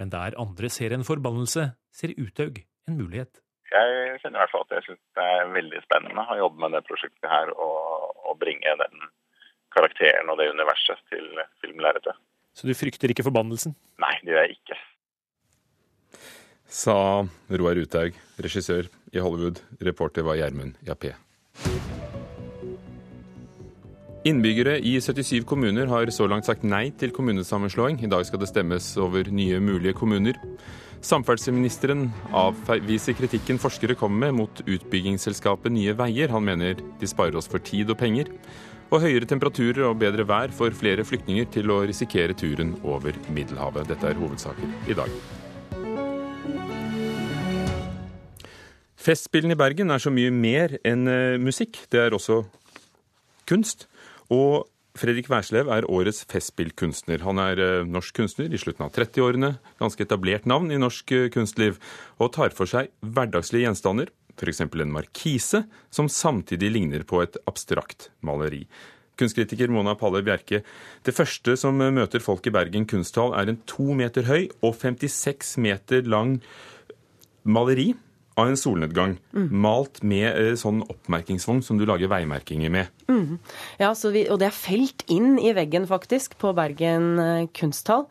Men 0.00 0.12
der 0.12 0.36
andre 0.40 0.70
ser 0.72 0.94
en 0.94 1.06
forbannelse, 1.06 1.70
ser 1.92 2.14
Uthaug 2.18 2.62
en 2.88 2.98
mulighet. 2.98 3.42
Jeg 3.72 4.20
kjenner 4.20 4.38
i 4.38 4.42
hvert 4.42 4.52
fall 4.52 4.64
at 4.66 4.74
jeg 4.76 4.86
syns 4.86 5.02
det 5.16 5.26
er 5.34 5.52
veldig 5.54 5.80
spennende 5.86 6.24
å 6.28 6.38
jobbe 6.42 6.64
med 6.64 6.74
det 6.76 6.82
prosjektet 6.88 7.28
her 7.30 7.52
og, 7.54 8.10
og 8.28 8.38
bringe 8.40 8.74
den 8.82 9.06
karakteren 9.72 10.28
og 10.28 10.40
det 10.40 10.50
universet 10.52 11.00
til 11.12 11.28
filmlerretet. 11.62 12.18
Så 12.52 12.68
du 12.68 12.74
frykter 12.76 13.12
ikke 13.12 13.24
forbannelsen? 13.24 13.76
Nei, 14.02 14.12
det 14.20 14.34
gjør 14.34 14.44
jeg 14.44 14.58
ikke. 14.58 14.80
Sa 16.72 16.96
Roar 17.52 17.80
Uthaug, 17.80 18.16
regissør 18.44 18.88
i 19.12 19.24
Hollywood. 19.24 19.60
Reporter 19.80 20.24
var 20.28 20.40
Gjermund 20.40 20.76
Jappé. 20.84 21.16
Innbyggere 24.22 24.76
i 24.78 25.00
77 25.02 25.42
kommuner 25.50 25.88
har 25.90 26.06
så 26.14 26.28
langt 26.30 26.46
sagt 26.46 26.62
nei 26.62 26.92
til 26.94 27.10
kommunesammenslåing. 27.10 27.96
I 28.06 28.10
dag 28.10 28.22
skal 28.28 28.38
det 28.38 28.52
stemmes 28.52 28.92
over 29.02 29.26
nye 29.34 29.58
mulige 29.58 29.96
kommuner. 29.98 30.38
Samferdselsministeren 31.02 32.04
avviser 32.30 33.16
kritikken 33.18 33.58
forskere 33.58 33.96
kommer 33.98 34.28
med 34.28 34.38
mot 34.38 34.62
utbyggingsselskapet 34.62 35.74
Nye 35.74 35.96
Veier. 35.98 36.30
Han 36.30 36.46
mener 36.46 36.78
de 36.78 37.10
sparer 37.10 37.34
oss 37.34 37.50
for 37.50 37.58
tid 37.58 37.90
og 37.90 37.98
penger. 37.98 38.30
Og 38.94 39.02
høyere 39.02 39.26
temperaturer 39.26 39.88
og 39.88 39.98
bedre 39.98 40.28
vær 40.30 40.54
får 40.54 40.78
flere 40.78 41.02
flyktninger 41.02 41.50
til 41.50 41.74
å 41.74 41.82
risikere 41.82 42.38
turen 42.38 42.76
over 42.86 43.18
Middelhavet. 43.26 43.90
Dette 43.90 44.06
er 44.06 44.22
hovedsaker 44.22 44.70
i 44.86 45.00
dag. 45.02 45.20
Festspillene 49.02 49.58
i 49.58 49.64
Bergen 49.66 49.90
er 49.90 49.98
så 49.98 50.14
mye 50.14 50.30
mer 50.30 50.78
enn 50.86 51.08
eh, 51.10 51.40
musikk. 51.42 51.88
Det 51.90 52.06
er 52.06 52.14
også 52.14 52.44
kunst. 53.50 53.88
Og 54.32 54.68
Fredrik 54.98 55.30
Wærslev 55.32 55.70
er 55.72 55.86
årets 55.88 56.24
Festspillkunstner. 56.28 57.22
Han 57.24 57.40
er 57.40 57.60
eh, 57.60 57.88
norsk 57.88 58.16
kunstner 58.16 58.52
i 58.52 58.60
slutten 58.60 58.84
av 58.86 58.92
30-årene, 58.92 59.54
ganske 59.80 60.04
etablert 60.04 60.48
navn 60.48 60.72
i 60.72 60.80
norsk 60.80 61.14
eh, 61.16 61.28
kunstliv, 61.32 61.78
og 62.20 62.34
tar 62.36 62.52
for 62.56 62.68
seg 62.68 62.92
hverdagslige 63.00 63.64
gjenstander, 63.66 64.12
f.eks. 64.36 64.62
en 64.64 64.92
markise, 64.92 65.64
som 65.92 66.10
samtidig 66.12 66.72
ligner 66.74 67.06
på 67.08 67.22
et 67.24 67.40
abstrakt 67.48 68.10
maleri. 68.20 68.66
Kunstkritiker 69.20 69.72
Mona 69.72 69.94
Palle 69.96 70.22
Bjerke, 70.24 70.62
det 71.04 71.16
første 71.16 71.56
som 71.60 71.80
møter 71.80 72.24
folk 72.24 72.46
i 72.48 72.52
Bergen 72.52 72.88
kunsthall, 72.88 73.34
er 73.36 73.52
en 73.52 73.60
to 73.68 73.92
meter 73.96 74.28
høy 74.28 74.48
og 74.64 74.76
56 74.80 75.56
meter 75.60 76.08
lang 76.08 76.38
maleri 77.44 77.92
av 78.40 78.48
en 78.48 78.56
solnedgang, 78.56 79.16
mm. 79.36 79.48
malt 79.62 80.00
med 80.06 80.28
eh, 80.30 80.52
sånn 80.58 80.80
oppmerkingsvogn 80.86 81.62
som 81.64 81.80
du 81.80 81.84
lager 81.88 82.10
veimerkinger 82.12 82.72
med. 82.72 82.92
Mm. 83.10 83.38
Ja, 83.80 83.92
vi, 83.92 84.24
og 84.32 84.40
det 84.40 84.48
er 84.48 84.56
felt 84.56 85.04
inn 85.12 85.36
i 85.40 85.52
veggen, 85.56 85.88
faktisk, 85.90 86.38
på 86.40 86.54
Bergen 86.56 87.10
eh, 87.20 87.48
kunsthall. 87.56 88.06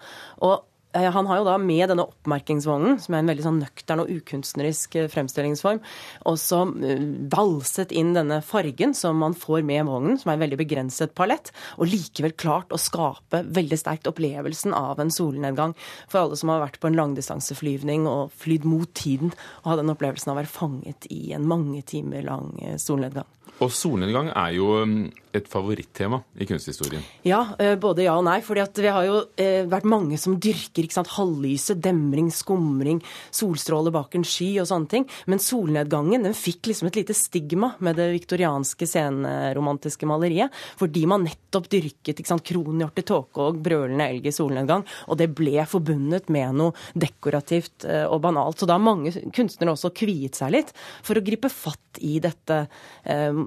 Og 0.45 0.67
han 0.93 1.27
har 1.27 1.39
jo 1.39 1.45
da 1.47 1.55
med 1.61 1.91
denne 1.91 2.05
oppmerkingsvognen, 2.09 2.97
som 3.01 3.15
er 3.15 3.23
en 3.23 3.31
veldig 3.31 3.45
sånn 3.45 3.59
nøktern 3.61 4.03
og 4.03 4.11
ukunstnerisk 4.11 4.97
eh, 4.99 5.09
fremstillingsform, 5.11 5.81
også 6.29 6.61
eh, 6.87 7.05
valset 7.31 7.93
inn 7.95 8.13
denne 8.17 8.41
fargen 8.45 8.95
som 8.97 9.21
man 9.23 9.35
får 9.37 9.63
med 9.67 9.87
vognen, 9.87 10.19
som 10.21 10.31
er 10.31 10.39
en 10.39 10.45
veldig 10.45 10.59
begrenset 10.61 11.15
palett, 11.17 11.53
og 11.77 11.91
likevel 11.91 12.35
klart 12.35 12.75
å 12.75 12.81
skape 12.81 13.43
veldig 13.47 13.79
sterkt 13.79 14.09
opplevelsen 14.11 14.75
av 14.77 15.01
en 15.01 15.13
solnedgang 15.13 15.75
for 16.11 16.23
alle 16.23 16.39
som 16.39 16.51
har 16.53 16.63
vært 16.65 16.81
på 16.81 16.91
en 16.91 16.99
langdistanseflyvning 16.99 18.07
og 18.11 18.35
flydd 18.43 18.67
mot 18.67 18.91
tiden, 18.97 19.35
og 19.61 19.73
hatt 19.73 19.83
den 19.83 19.93
opplevelsen 19.95 20.33
av 20.33 20.37
å 20.37 20.41
være 20.41 20.55
fanget 20.55 21.07
i 21.13 21.31
en 21.37 21.47
mange 21.47 21.85
timer 21.87 22.25
lang 22.27 22.51
solnedgang. 22.81 23.29
Og 23.61 23.69
solnedgang 23.75 24.31
er 24.33 24.55
jo 24.55 24.71
mm, 24.87 25.01
et 25.37 25.47
favorittema 25.47 26.19
i 26.41 26.47
kunsthistorien. 26.49 27.03
Ja, 27.27 27.43
eh, 27.59 27.75
både 27.79 28.05
ja 28.05 28.15
og 28.17 28.25
nei. 28.25 28.39
For 28.43 28.57
vi 28.57 28.91
har 28.91 29.05
jo 29.05 29.19
eh, 29.39 29.67
vært 29.69 29.87
mange 29.89 30.17
som 30.19 30.37
dyrker 30.41 30.85
ikke 30.85 30.97
sant, 30.97 31.11
halvlyset, 31.15 31.79
demring, 31.83 32.31
skumring, 32.33 33.01
solstråler 33.29 33.93
bak 33.95 34.17
en 34.17 34.25
sky 34.27 34.49
og 34.63 34.69
sånne 34.71 34.91
ting. 34.91 35.07
Men 35.31 35.43
solnedgangen 35.43 36.27
den 36.27 36.37
fikk 36.37 36.71
liksom 36.71 36.89
et 36.89 36.99
lite 37.01 37.15
stigma 37.17 37.73
med 37.85 37.99
det 38.01 38.09
viktorianske 38.15 38.87
sceneromantiske 38.89 40.09
maleriet. 40.09 40.51
Fordi 40.81 41.05
man 41.09 41.25
nettopp 41.27 41.69
dyrket 41.71 42.17
ikke 42.17 42.33
sant, 42.33 42.45
kronhjort 42.47 42.99
i 42.99 43.05
tåke 43.07 43.45
og 43.45 43.61
brølende 43.63 44.09
elg 44.09 44.27
i 44.27 44.35
solnedgang. 44.35 44.85
Og 45.07 45.21
det 45.21 45.29
ble 45.37 45.67
forbundet 45.69 46.31
med 46.33 46.57
noe 46.59 46.91
dekorativt 46.97 47.87
eh, 47.87 48.07
og 48.07 48.23
banalt. 48.25 48.59
Så 48.59 48.67
da 48.69 48.79
har 48.79 48.83
mange 48.83 49.13
kunstnere 49.35 49.77
også 49.77 49.93
kviet 49.95 50.41
seg 50.41 50.57
litt 50.57 50.75
for 51.05 51.19
å 51.19 51.25
gripe 51.25 51.51
fatt 51.51 51.77
i 52.01 52.17
dette 52.23 52.61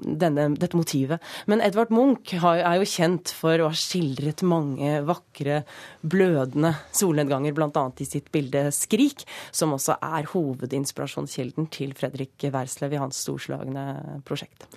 denne, 0.03 0.49
dette 0.59 0.79
motivet. 0.79 1.23
Men 1.51 1.63
Edvard 1.65 1.93
Munch 1.95 2.35
er 2.37 2.79
jo 2.79 2.89
kjent 2.89 3.33
for 3.35 3.61
å 3.61 3.71
ha 3.71 3.79
skildret 3.79 4.45
mange 4.47 5.01
vakre, 5.07 5.63
blødende 6.03 6.75
solnedganger, 6.95 7.55
bl.a. 7.57 7.85
i 7.99 8.09
sitt 8.09 8.31
bilde 8.35 8.67
'Skrik', 8.75 9.27
som 9.55 9.75
også 9.77 9.99
er 10.03 10.31
hovedinspirasjonskilden 10.33 11.71
til 11.75 11.95
Fredrik 11.99 12.49
Werslev 12.51 12.97
i 12.97 13.03
hans 13.03 13.23
storslagne 13.25 14.21
prosjekt. 14.27 14.69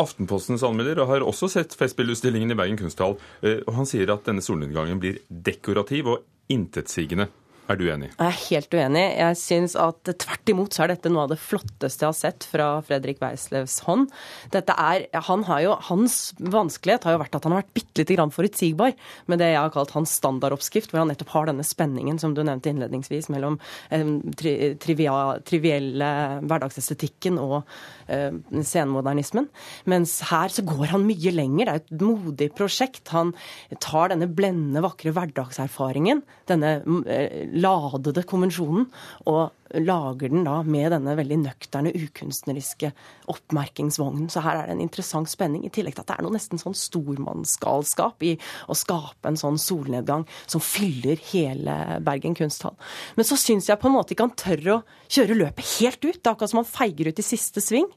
Aftenpostens 0.00 0.64
anmelder 0.64 1.04
har 1.08 1.24
også 1.26 1.50
sett 1.52 1.76
Festspillutstillingen 1.76 2.54
i 2.54 2.58
Bergen 2.58 2.80
kunsthall, 2.80 3.18
eh, 3.42 3.60
og 3.66 3.76
han 3.76 3.88
sier 3.88 4.10
at 4.14 4.24
denne 4.28 4.44
solnedgangen 4.44 5.00
blir 5.02 5.20
dekorativ 5.28 6.14
og 6.14 6.52
intetsigende. 6.52 7.28
Er 7.70 7.78
du 7.78 7.84
enig? 7.86 8.08
Jeg 8.10 8.26
er 8.26 8.38
helt 8.48 8.74
uenig. 8.74 9.02
Jeg 9.14 9.38
syns 9.38 9.74
at 9.78 10.08
tvert 10.24 10.50
imot 10.50 10.74
så 10.74 10.82
er 10.84 10.92
dette 10.92 11.10
noe 11.12 11.28
av 11.28 11.30
det 11.30 11.38
flotteste 11.38 12.02
jeg 12.02 12.10
har 12.10 12.16
sett 12.18 12.46
fra 12.50 12.66
Fredrik 12.82 13.20
Weislevs 13.22 13.76
hånd. 13.86 14.08
Er, 14.52 15.04
han 15.28 15.44
jo, 15.62 15.76
Hans 15.86 16.16
vanskelighet 16.42 17.06
har 17.06 17.14
jo 17.14 17.20
vært 17.22 17.38
at 17.38 17.46
han 17.46 17.54
har 17.54 17.62
vært 17.62 17.76
bitte 17.78 18.02
lite 18.02 18.16
grann 18.18 18.34
forutsigbar 18.34 18.96
med 19.30 19.42
det 19.42 19.52
jeg 19.52 19.60
har 19.60 19.70
kalt 19.74 19.94
hans 19.94 20.16
standardoppskrift, 20.18 20.90
hvor 20.90 21.04
han 21.04 21.12
nettopp 21.12 21.30
har 21.36 21.48
denne 21.52 21.66
spenningen 21.66 22.18
som 22.18 22.34
du 22.34 22.42
nevnte 22.42 22.72
innledningsvis, 22.72 23.30
mellom 23.32 23.60
eh, 23.94 24.10
tri, 24.38 24.54
trivia, 24.82 25.14
trivielle 25.46 26.10
hverdagsestetikken 26.42 27.38
og 27.42 27.60
eh, 28.10 28.34
senmodernismen. 28.66 29.46
Mens 29.90 30.18
her 30.32 30.50
så 30.50 30.66
går 30.66 30.96
han 30.96 31.06
mye 31.06 31.34
lenger. 31.34 31.70
Det 31.70 31.78
er 31.78 31.84
et 31.84 32.06
modig 32.10 32.50
prosjekt. 32.58 33.06
Han 33.14 33.32
tar 33.78 34.10
denne 34.10 34.26
blendende, 34.26 34.82
vakre 34.82 35.14
hverdagserfaringen, 35.14 36.26
denne 36.50 36.76
eh, 37.06 37.52
ladede 37.62 38.24
konvensjonen, 38.28 38.88
og 39.30 39.50
lager 39.80 40.28
den 40.28 40.44
da 40.44 40.58
med 40.66 40.90
denne 40.92 41.14
veldig 41.16 41.38
nøkterne, 41.46 41.92
ukunstneriske 41.96 42.90
oppmerkingsvognen. 43.32 44.28
Så 44.32 44.42
her 44.44 44.58
er 44.58 44.68
det 44.68 44.76
en 44.76 44.84
interessant 44.84 45.30
spenning, 45.32 45.64
i 45.64 45.72
tillegg 45.72 45.96
til 45.96 46.04
at 46.04 46.10
det 46.10 46.16
er 46.18 46.26
noe 46.26 46.36
nesten 46.36 46.60
sånn 46.60 46.76
stormannsgalskap 46.76 48.26
i 48.28 48.34
å 48.68 48.76
skape 48.76 49.30
en 49.30 49.40
sånn 49.40 49.60
solnedgang 49.60 50.26
som 50.44 50.62
fyller 50.64 51.20
hele 51.32 51.78
Bergen 52.04 52.36
kunsthall. 52.38 52.76
Men 53.16 53.28
så 53.28 53.38
syns 53.40 53.70
jeg 53.70 53.80
på 53.80 53.88
en 53.88 53.96
måte 53.96 54.14
ikke 54.14 54.28
han 54.28 54.36
tør 54.44 54.68
å 54.76 54.82
kjøre 55.12 55.38
løpet 55.38 55.72
helt 55.78 56.04
ut. 56.04 56.20
Det 56.20 56.26
er 56.26 56.34
akkurat 56.34 56.52
som 56.52 56.62
han 56.62 56.68
feiger 56.68 57.08
ut 57.08 57.22
i 57.22 57.26
siste 57.26 57.64
sving, 57.64 57.88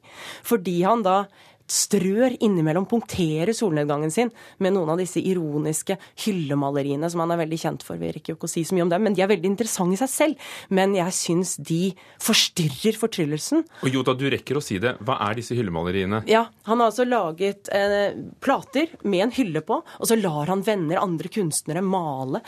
fordi 0.47 0.79
han 0.85 1.03
da 1.05 1.25
strør 1.71 2.35
innimellom, 2.43 2.85
punkterer 2.89 3.53
solnedgangen 3.55 4.11
sin 4.13 4.31
med 4.61 4.75
noen 4.75 4.91
av 4.93 4.99
disse 5.01 5.21
ironiske 5.21 5.97
hyllemaleriene 6.25 7.09
som 7.09 7.23
han 7.23 7.33
er 7.33 7.41
veldig 7.41 7.59
kjent 7.61 7.85
for. 7.85 7.99
Vi 8.01 8.11
rekker 8.13 8.33
jo 8.33 8.37
ikke 8.39 8.49
å 8.49 8.53
si 8.53 8.65
så 8.67 8.77
mye 8.77 8.85
om 8.85 8.93
dem, 8.93 9.05
men 9.07 9.17
de 9.17 9.23
er 9.25 9.31
veldig 9.31 9.49
interessante 9.49 9.97
i 9.97 10.01
seg 10.01 10.11
selv. 10.11 10.51
Men 10.69 10.93
jeg 10.97 11.15
syns 11.17 11.55
de 11.57 11.81
forstyrrer 12.21 12.99
fortryllelsen. 13.01 13.65
Og 13.81 13.97
jo 13.97 14.03
da, 14.05 14.15
du 14.17 14.27
rekker 14.31 14.59
å 14.59 14.63
si 14.63 14.77
det. 14.81 14.95
Hva 15.05 15.17
er 15.27 15.39
disse 15.39 15.57
hyllemaleriene? 15.57 16.23
Ja, 16.29 16.45
Han 16.69 16.81
har 16.81 16.91
altså 16.91 17.05
laget 17.07 17.69
eh, 17.73 18.13
plater 18.41 18.93
med 19.03 19.27
en 19.27 19.35
hylle 19.35 19.61
på, 19.65 19.81
og 19.81 20.09
så 20.09 20.17
lar 20.19 20.49
han 20.51 20.63
venner, 20.65 21.01
andre 21.01 21.29
kunstnere, 21.33 21.83
male 21.85 22.41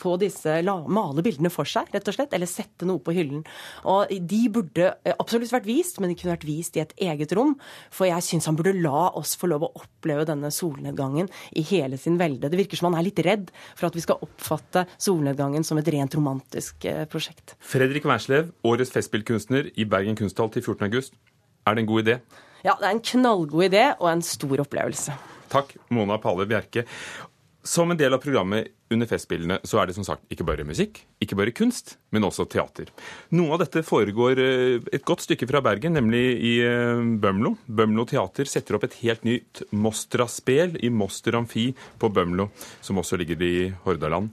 på 0.00 0.14
disse, 0.20 0.60
la, 0.64 0.76
male 0.88 1.22
bildene 1.24 1.50
for 1.52 1.68
seg, 1.68 1.90
rett 1.94 2.06
og 2.08 2.16
slett. 2.16 2.34
Eller 2.36 2.50
sette 2.50 2.86
noe 2.88 3.02
på 3.02 3.14
hyllen. 3.16 3.42
Og 3.90 4.10
de 4.10 4.40
burde 4.52 4.92
eh, 4.94 5.16
absolutt 5.16 5.52
vært 5.54 5.68
vist, 5.68 6.00
men 6.00 6.12
de 6.12 6.18
kunne 6.18 6.36
vært 6.36 6.48
vist 6.48 6.78
i 6.78 6.84
et 6.84 6.94
eget 7.10 7.34
rom. 7.36 7.56
For 7.94 8.08
jeg 8.08 8.26
syns 8.26 8.48
han 8.50 8.59
burde 8.60 8.76
la 8.78 9.08
oss 9.18 9.34
få 9.40 9.50
lov 9.50 9.66
å 9.66 9.72
oppleve 9.80 10.26
denne 10.28 10.52
solnedgangen 10.54 11.30
i 11.56 11.64
hele 11.72 11.98
sin 12.00 12.18
velde. 12.20 12.50
Det 12.50 12.60
virker 12.60 12.80
som 12.80 12.90
han 12.90 13.00
er 13.00 13.08
litt 13.08 13.22
redd 13.24 13.50
for 13.72 13.88
at 13.88 13.96
vi 13.96 14.04
skal 14.04 14.20
oppfatte 14.24 14.86
solnedgangen 14.96 15.66
som 15.66 15.80
et 15.80 15.90
rent 15.92 16.16
romantisk 16.18 16.86
eh, 16.88 17.06
prosjekt. 17.10 17.56
Fredrik 17.64 18.08
Wærslev, 18.08 18.52
årets 18.66 18.92
Festspillkunstner 18.94 19.72
i 19.80 19.88
Bergen 19.88 20.18
kunsthall 20.18 20.52
til 20.54 20.64
14.8. 20.66 21.10
Er 21.68 21.76
det 21.76 21.84
en 21.84 21.90
god 21.90 22.06
idé? 22.06 22.20
Ja, 22.64 22.76
det 22.76 22.86
er 22.86 22.92
en 22.92 23.04
knallgod 23.12 23.66
idé 23.70 23.84
og 23.96 24.10
en 24.12 24.24
stor 24.24 24.62
opplevelse. 24.64 25.16
Takk, 25.50 25.74
Mona 25.94 26.20
Palle 26.22 26.46
Bjerke. 26.48 26.84
Som 27.66 27.92
en 27.92 27.98
del 28.00 28.14
av 28.16 28.22
programmet 28.22 28.70
under 28.90 29.06
Festspillene 29.06 29.60
så 29.66 29.80
er 29.80 29.88
det 29.88 29.94
som 29.96 30.06
sagt 30.06 30.26
ikke 30.32 30.44
bare 30.46 30.66
musikk, 30.66 31.00
ikke 31.22 31.38
bare 31.38 31.54
kunst, 31.54 31.94
men 32.14 32.26
også 32.26 32.46
teater. 32.50 32.90
Noe 33.36 33.54
av 33.54 33.62
dette 33.62 33.84
foregår 33.86 34.40
eh, 34.42 34.88
et 34.92 35.06
godt 35.06 35.24
stykke 35.24 35.48
fra 35.50 35.62
Bergen, 35.64 35.94
nemlig 35.98 36.24
i 36.36 36.54
eh, 36.66 37.02
Bømlo. 37.22 37.54
Bømlo 37.66 38.06
teater 38.10 38.50
setter 38.50 38.76
opp 38.76 38.88
et 38.88 38.98
helt 39.04 39.22
nytt 39.28 39.62
Mostra-spel 39.70 40.76
i 40.82 40.90
Moster 40.90 41.38
Amfi 41.38 41.70
på 42.00 42.10
Bømlo, 42.14 42.50
som 42.82 42.98
også 43.02 43.20
ligger 43.20 43.46
i 43.46 43.54
Hordaland. 43.84 44.32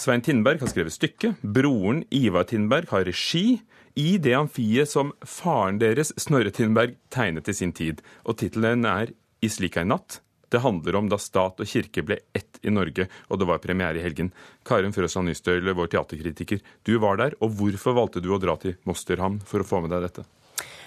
Svein 0.00 0.24
Tindberg 0.24 0.62
har 0.62 0.72
skrevet 0.72 0.96
stykket. 0.96 1.42
Broren 1.44 2.06
Ivar 2.08 2.48
Tindberg 2.48 2.88
har 2.94 3.04
regi 3.04 3.60
i 4.00 4.14
det 4.22 4.32
amfiet 4.38 4.88
som 4.88 5.12
faren 5.26 5.80
deres, 5.82 6.14
Snorre 6.16 6.52
Tindberg, 6.54 6.96
tegnet 7.12 7.50
i 7.52 7.56
sin 7.58 7.74
tid. 7.76 8.00
Og 8.24 8.38
tittelen 8.40 8.86
er 8.88 9.12
I 9.44 9.48
slik 9.52 9.76
ei 9.80 9.84
natt 9.88 10.22
det 10.50 10.62
handler 10.64 10.98
om 10.98 11.08
da 11.10 11.18
stat 11.20 11.62
og 11.62 11.70
kirke 11.70 12.04
ble 12.06 12.18
ett 12.36 12.58
i 12.66 12.72
Norge, 12.74 13.06
og 13.30 13.40
det 13.40 13.48
var 13.48 13.62
premiere 13.62 14.00
i 14.00 14.04
helgen. 14.04 14.32
Karin 14.66 14.94
Frøsland 14.94 15.30
Nystøyle, 15.30 15.74
vår 15.76 15.92
teaterkritiker, 15.94 16.60
du 16.86 16.96
var 17.02 17.20
der, 17.22 17.38
og 17.40 17.54
hvorfor 17.60 17.96
valgte 17.96 18.22
du 18.24 18.32
å 18.34 18.40
dra 18.42 18.58
til 18.60 18.76
Mosterhamn 18.88 19.40
for 19.46 19.62
å 19.62 19.66
få 19.66 19.82
med 19.84 19.94
deg 19.94 20.08
dette? 20.08 20.26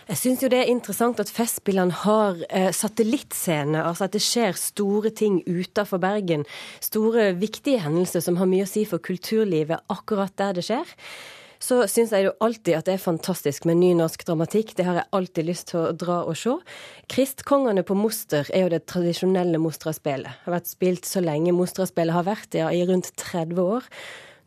Jeg 0.03 0.19
syns 0.19 0.41
jo 0.43 0.49
det 0.51 0.57
er 0.59 0.71
interessant 0.71 1.21
at 1.23 1.31
Festspillene 1.31 1.95
har 2.01 2.41
eh, 2.49 2.73
satellittscene. 2.75 3.85
Altså 3.87 4.09
at 4.09 4.15
det 4.17 4.19
skjer 4.23 4.57
store 4.59 5.13
ting 5.15 5.39
utenfor 5.47 6.01
Bergen. 6.03 6.43
Store, 6.83 7.29
viktige 7.39 7.79
hendelser 7.85 8.25
som 8.25 8.35
har 8.41 8.49
mye 8.51 8.67
å 8.67 8.69
si 8.69 8.83
for 8.89 8.99
kulturlivet 9.03 9.87
akkurat 9.93 10.35
der 10.39 10.59
det 10.59 10.65
skjer 10.67 10.91
så 11.63 11.83
syns 11.87 12.11
jeg 12.11 12.25
jo 12.27 12.33
alltid 12.43 12.75
at 12.75 12.87
det 12.89 12.97
er 12.97 13.03
fantastisk 13.03 13.63
med 13.69 13.79
ny 13.79 13.93
norsk 13.95 14.25
dramatikk. 14.27 14.73
Det 14.75 14.83
har 14.87 14.99
jeg 14.99 15.11
alltid 15.15 15.47
lyst 15.47 15.69
til 15.71 15.79
å 15.79 15.93
dra 15.95 16.19
og 16.27 16.35
se. 16.35 16.57
Kristkongene 17.11 17.85
på 17.87 17.95
Moster 17.95 18.49
er 18.51 18.65
jo 18.65 18.73
det 18.73 18.81
tradisjonelle 18.91 19.61
Mostra-spelet. 19.63 20.43
Har 20.43 20.57
vært 20.57 20.73
spilt 20.73 21.07
så 21.07 21.23
lenge 21.23 21.55
Mostra-spelet 21.55 22.17
har 22.17 22.27
vært, 22.27 22.59
ja, 22.59 22.67
i 22.67 22.83
rundt 22.89 23.13
30 23.21 23.63
år. 23.63 23.87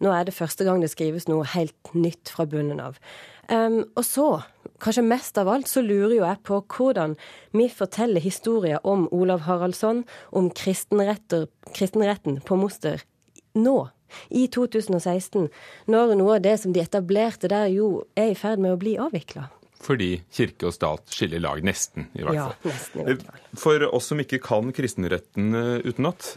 Nå 0.05 0.13
er 0.13 0.29
det 0.29 0.37
første 0.37 0.67
gang 0.67 0.83
det 0.85 0.93
skrives 0.93 1.25
noe 1.31 1.47
helt 1.55 1.95
nytt 1.97 2.29
fra 2.37 2.45
bunnen 2.51 2.83
av. 2.85 3.01
Um, 3.49 3.87
og 3.97 4.05
så, 4.05 4.29
kanskje 4.83 5.07
mest 5.07 5.39
av 5.41 5.49
alt, 5.49 5.71
så 5.71 5.81
lurer 5.81 6.19
jo 6.19 6.25
jeg 6.25 6.43
på 6.45 6.61
hvordan 6.77 7.17
vi 7.57 7.71
forteller 7.73 8.21
historier 8.21 8.85
om 8.85 9.09
Olav 9.15 9.47
Haraldsson, 9.47 10.05
om 10.37 10.51
kristenretten 10.53 12.41
på 12.45 12.61
Moster 12.61 13.07
nå 13.57 13.87
i 14.31 14.47
2016, 14.53 15.49
når 15.93 16.17
noe 16.19 16.39
av 16.39 16.45
det 16.47 16.57
som 16.63 16.75
de 16.75 16.83
etablerte 16.85 17.51
der 17.53 17.71
jo 17.75 18.07
er 18.19 18.33
i 18.33 18.39
ferd 18.39 18.63
med 18.63 18.77
å 18.77 18.81
bli 18.81 18.97
avvikla? 19.01 19.51
fordi 19.87 20.17
kirke 20.33 20.69
og 20.69 20.75
stat 20.75 21.15
skiller 21.15 21.43
lag, 21.43 21.63
nesten 21.65 22.09
i 22.17 22.25
hvert 22.25 22.39
fall. 22.39 22.55
Ja, 22.57 22.73
nesten 22.73 23.03
i 23.03 23.07
hvert 23.07 23.25
fall. 23.27 23.41
For 23.61 23.89
oss 23.93 24.11
som 24.11 24.23
ikke 24.23 24.41
kan 24.43 24.73
kristenretten 24.77 25.55
eh, 25.55 25.87
utenat, 25.87 26.37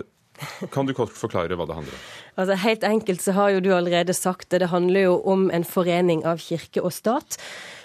kan 0.72 0.88
du 0.88 0.94
kort 0.96 1.15
forklare 1.18 1.58
hva 1.60 1.68
det 1.68 1.78
handler 1.80 1.96
om? 1.96 2.04
Altså 2.39 2.56
Helt 2.62 2.86
enkelt 2.88 3.24
så 3.24 3.34
har 3.36 3.50
jo 3.52 3.63
du 3.63 3.74
allerede 3.76 4.13
sagt 4.15 4.50
det. 4.54 4.62
Det 4.63 4.70
handler 4.72 5.10
jo 5.10 5.15
om 5.28 5.50
en 5.52 5.65
forening 5.68 6.24
av 6.24 6.39
kirke 6.39 6.80
og 6.80 6.94
stat. 6.96 7.36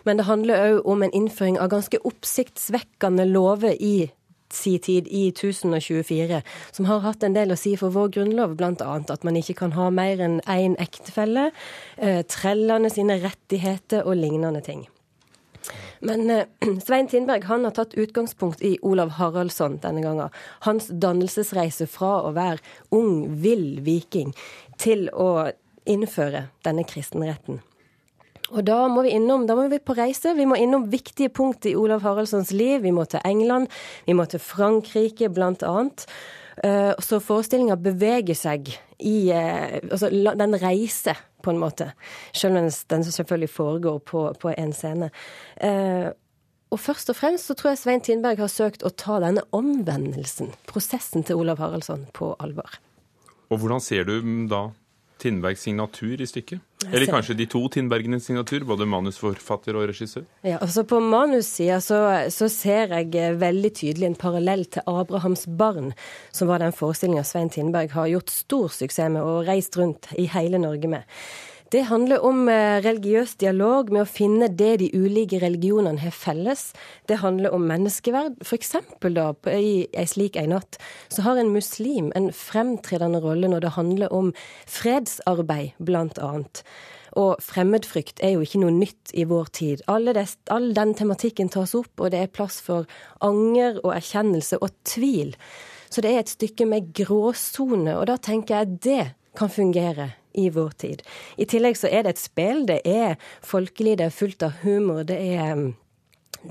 Men 0.06 0.20
det 0.20 0.28
handler 0.28 0.60
òg 0.68 0.90
om 0.92 1.02
en 1.02 1.14
innføring 1.16 1.58
av 1.58 1.72
ganske 1.72 1.98
oppsiktsvekkende 2.06 3.26
lover 3.26 3.74
i 3.74 4.12
si 4.56 4.76
tid, 4.78 5.08
i 5.08 5.28
1024, 5.32 6.40
som 6.72 6.88
har 6.88 7.04
hatt 7.04 7.26
en 7.26 7.36
del 7.36 7.54
å 7.54 7.58
si 7.58 7.74
for 7.80 7.94
vår 7.94 8.14
grunnlov, 8.18 8.56
bl.a. 8.58 8.72
at 8.98 9.26
man 9.26 9.38
ikke 9.40 9.58
kan 9.64 9.76
ha 9.78 9.90
mer 9.94 10.22
enn 10.22 10.40
én 10.50 10.78
ektefelle, 10.82 11.50
eh, 11.96 12.22
trellene 12.30 12.90
sine 12.92 13.18
rettigheter 13.22 14.06
og 14.06 14.18
lignende 14.20 14.64
ting. 14.64 14.86
Men 16.04 16.30
eh, 16.30 16.46
Svein 16.86 17.08
Tindberg 17.08 17.44
han 17.48 17.64
har 17.64 17.76
tatt 17.76 17.94
utgangspunkt 17.94 18.62
i 18.62 18.76
Olav 18.82 19.16
Haraldsson 19.18 19.78
denne 19.82 20.04
gangen. 20.04 20.32
Hans 20.68 20.88
dannelsesreise 20.88 21.88
fra 21.90 22.16
å 22.28 22.32
være 22.36 22.60
ung, 22.94 23.40
vill 23.40 23.80
viking 23.84 24.34
til 24.80 25.08
å 25.12 25.50
innføre 25.88 26.48
denne 26.64 26.84
kristenretten. 26.88 27.60
Og 28.52 28.64
da 28.66 28.88
må 28.92 29.02
vi 29.06 29.14
innom, 29.16 29.46
da 29.48 29.54
må 29.56 29.68
vi 29.72 29.78
på 29.80 29.96
reise. 29.96 30.34
Vi 30.36 30.44
må 30.46 30.56
innom 30.60 30.88
viktige 30.92 31.30
punkt 31.32 31.64
i 31.66 31.74
Olav 31.76 32.02
Haraldssons 32.04 32.50
liv. 32.52 32.82
Vi 32.84 32.92
må 32.92 33.06
til 33.08 33.20
England, 33.24 33.68
vi 34.06 34.12
må 34.12 34.26
til 34.28 34.38
Frankrike 34.40 35.30
annet. 35.62 36.06
Eh, 36.62 36.92
Så 37.00 37.20
forestillinga 37.20 37.76
beveger 37.76 38.34
seg 38.34 38.68
i 39.00 39.30
eh, 39.30 39.80
Altså 39.90 40.10
den 40.10 40.54
reiser, 40.60 41.16
på 41.42 41.50
en 41.50 41.58
måte. 41.58 41.92
Selv 42.32 42.56
om 42.56 42.62
den- 42.88 43.04
selvfølgelig 43.04 43.50
foregår 43.50 43.98
på, 44.04 44.32
på 44.38 44.54
en 44.56 44.72
scene. 44.72 45.10
Eh, 45.60 46.10
Og 46.72 46.78
først 46.80 47.08
og 47.10 47.16
fremst 47.16 47.46
så 47.46 47.54
tror 47.54 47.70
jeg 47.70 47.78
Svein 47.78 48.00
Tindberg 48.00 48.38
har 48.38 48.48
søkt 48.48 48.82
å 48.82 48.90
ta 48.90 49.20
denne 49.20 49.42
omvendelsen, 49.52 50.48
prosessen 50.66 51.22
til 51.22 51.36
Olav 51.36 51.58
Haraldsson, 51.58 52.06
på 52.12 52.34
alvor. 52.40 52.78
Og 53.50 53.58
hvordan 53.60 53.80
ser 53.80 54.04
du 54.04 54.46
da 54.48 54.70
Tindbergs 55.22 55.62
signatur 55.64 56.20
i 56.20 56.26
stykket? 56.26 56.60
Eller 56.90 57.08
kanskje 57.08 57.36
de 57.38 57.46
to 57.48 57.62
Tindbergenes 57.72 58.26
signatur, 58.28 58.66
både 58.68 58.86
manusforfatter 58.88 59.76
og 59.78 59.88
regissør? 59.88 60.26
Ja, 60.44 60.58
altså 60.60 60.84
På 60.88 61.00
manussida 61.00 61.80
så, 61.80 62.00
så 62.34 62.48
ser 62.52 62.92
jeg 62.92 63.14
eh, 63.16 63.38
veldig 63.40 63.72
tydelig 63.78 64.10
en 64.10 64.20
parallell 64.20 64.66
til 64.66 64.84
'Abrahams 64.86 65.46
barn', 65.46 65.94
som 66.32 66.48
var 66.48 66.60
den 66.60 66.76
forestillinga 66.76 67.24
Svein 67.24 67.50
Tindberg 67.50 67.94
har 67.96 68.10
gjort 68.12 68.30
stor 68.30 68.68
suksess 68.68 69.10
med 69.10 69.22
og 69.22 69.48
reist 69.48 69.78
rundt 69.78 70.12
i 70.18 70.26
hele 70.26 70.58
Norge 70.58 70.88
med. 70.88 71.08
Det 71.74 71.80
handler 71.88 72.22
om 72.22 72.44
eh, 72.48 72.78
religiøs 72.84 73.32
dialog 73.42 73.88
med 73.90 74.04
å 74.04 74.06
finne 74.06 74.46
det 74.46 74.76
de 74.78 74.86
ulike 74.94 75.40
religionene 75.42 75.98
har 76.04 76.14
felles. 76.14 76.68
Det 77.10 77.16
handler 77.18 77.50
om 77.56 77.66
menneskeverd. 77.66 78.36
For 78.46 78.54
eksempel 78.54 79.16
da, 79.16 79.32
i 79.50 79.88
ei 79.90 80.04
slik 80.06 80.38
ei 80.38 80.46
natt, 80.52 80.78
så 81.10 81.26
har 81.26 81.42
en 81.42 81.50
muslim 81.50 82.12
en 82.14 82.30
fremtredende 82.30 83.18
rolle 83.26 83.50
når 83.50 83.66
det 83.66 83.74
handler 83.74 84.14
om 84.14 84.30
fredsarbeid, 84.70 85.74
blant 85.82 86.22
annet. 86.22 86.62
Og 87.18 87.42
fremmedfrykt 87.42 88.22
er 88.22 88.36
jo 88.36 88.46
ikke 88.46 88.62
noe 88.62 88.78
nytt 88.78 89.10
i 89.10 89.26
vår 89.26 89.50
tid. 89.58 89.82
Des, 90.14 90.38
all 90.54 90.70
den 90.78 90.94
tematikken 90.94 91.50
tas 91.50 91.74
opp, 91.74 91.90
og 91.98 92.14
det 92.14 92.22
er 92.22 92.34
plass 92.38 92.62
for 92.62 92.86
anger 93.18 93.82
og 93.82 93.96
erkjennelse 93.98 94.62
og 94.62 94.70
tvil. 94.86 95.34
Så 95.90 96.06
det 96.06 96.14
er 96.14 96.22
et 96.22 96.36
stykke 96.38 96.70
med 96.70 96.94
gråsone, 96.94 97.98
og 97.98 98.12
da 98.12 98.22
tenker 98.22 98.62
jeg 98.62 98.84
det 98.92 99.06
kan 99.34 99.50
fungere 99.50 100.12
i 100.34 100.50
vår 100.50 100.74
tid. 100.82 101.02
I 101.36 101.46
tillegg 101.50 101.78
så 101.78 101.90
er 101.90 102.04
det 102.04 102.16
et 102.16 102.22
spill. 102.22 102.64
Det 102.68 102.80
er 102.88 103.16
folkelig, 103.44 103.98
det 104.00 104.10
er 104.10 104.14
fullt 104.14 104.44
av 104.46 104.60
humor. 104.64 105.02
Det 105.08 105.16
er, 105.16 105.60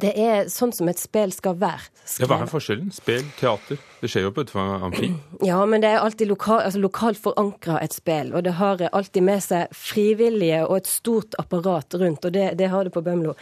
det 0.01 0.13
er 0.19 0.51
sånn 0.51 0.73
som 0.75 0.89
et 0.91 1.01
spill 1.01 1.33
skal 1.35 1.57
være. 1.61 1.89
Ja, 2.19 2.27
Hva 2.27 2.41
er 2.43 2.51
forskjellen? 2.51 2.91
Spill, 2.95 3.23
teater? 3.39 3.79
Det 4.01 4.11
skjer 4.11 4.27
jo 4.27 4.33
på 4.35 4.43
utenfor 4.43 4.87
Amfi. 4.89 5.11
Ja, 5.49 5.59
men 5.67 5.83
det 5.83 5.91
er 5.91 6.03
alltid 6.03 6.31
lokal, 6.31 6.61
altså 6.65 6.79
lokalt 6.83 7.19
forankra 7.23 7.79
et 7.83 7.95
spill, 7.95 8.33
og 8.35 8.45
det 8.47 8.57
har 8.59 8.83
alltid 8.91 9.27
med 9.27 9.43
seg 9.43 9.71
frivillige 9.75 10.63
og 10.67 10.81
et 10.81 10.91
stort 10.91 11.35
apparat 11.41 11.99
rundt, 11.99 12.25
og 12.25 12.35
det, 12.35 12.53
det 12.59 12.71
har 12.71 12.87
det 12.87 12.95
på 12.95 13.03
Bømlo. 13.03 13.35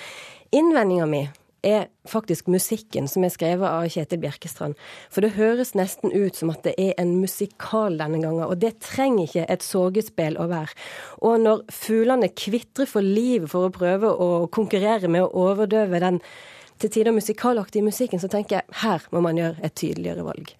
Innvendinga 0.51 1.05
mi 1.07 1.25
er 1.65 1.89
faktisk 2.09 2.47
musikken 2.49 3.07
som 3.09 3.25
er 3.25 3.33
skrevet 3.33 3.67
av 3.67 3.85
Kjetil 3.91 4.21
Bjerkestrand. 4.23 4.77
For 5.13 5.23
det 5.23 5.35
høres 5.37 5.73
nesten 5.77 6.13
ut 6.13 6.37
som 6.37 6.51
at 6.53 6.63
det 6.65 6.73
er 6.81 6.95
en 7.01 7.13
musikal 7.21 7.99
denne 7.99 8.21
gangen, 8.23 8.45
og 8.47 8.57
det 8.61 8.79
trenger 8.83 9.27
ikke 9.27 9.45
et 9.45 9.65
sorgespill 9.65 10.39
å 10.41 10.47
være. 10.51 10.73
Og 11.21 11.37
når 11.43 11.63
fuglene 11.73 12.31
kvitrer 12.33 12.89
for 12.89 13.05
livet 13.05 13.51
for 13.53 13.67
å 13.67 13.75
prøve 13.75 14.09
å 14.09 14.47
konkurrere 14.53 15.11
med 15.11 15.27
å 15.27 15.45
overdøve 15.49 16.01
den 16.01 16.21
til 16.81 16.89
tider 16.89 17.13
musikalaktige 17.13 17.85
musikken, 17.85 18.21
så 18.21 18.29
tenker 18.31 18.59
jeg 18.59 18.81
her 18.81 19.05
må 19.13 19.21
man 19.21 19.37
gjøre 19.37 19.61
et 19.61 19.77
tydeligere 19.77 20.25
valg. 20.25 20.55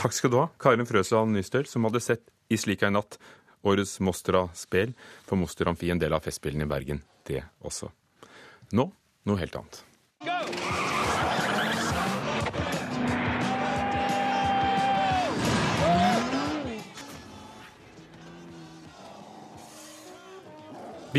Takk 0.00 0.16
skal 0.16 0.32
du 0.32 0.40
ha, 0.40 0.48
Karin 0.60 0.88
Frøsland 0.88 1.36
Nystøl, 1.36 1.66
som 1.68 1.84
hadde 1.88 2.00
sett 2.04 2.28
I 2.52 2.58
slik 2.60 2.84
ei 2.84 2.92
natt 2.92 3.18
årets 3.64 3.98
Mostra-spel 4.04 4.94
for 5.28 5.40
Moster 5.40 5.68
Amfi, 5.68 5.90
en 5.92 6.00
del 6.00 6.16
av 6.16 6.24
Festspillene 6.24 6.64
i 6.64 6.70
Bergen, 6.70 7.02
det 7.28 7.42
også. 7.64 7.90
Nå 8.76 8.90
noe 9.28 9.40
helt 9.40 9.56
annet. 9.58 9.84
Vi 10.20 10.28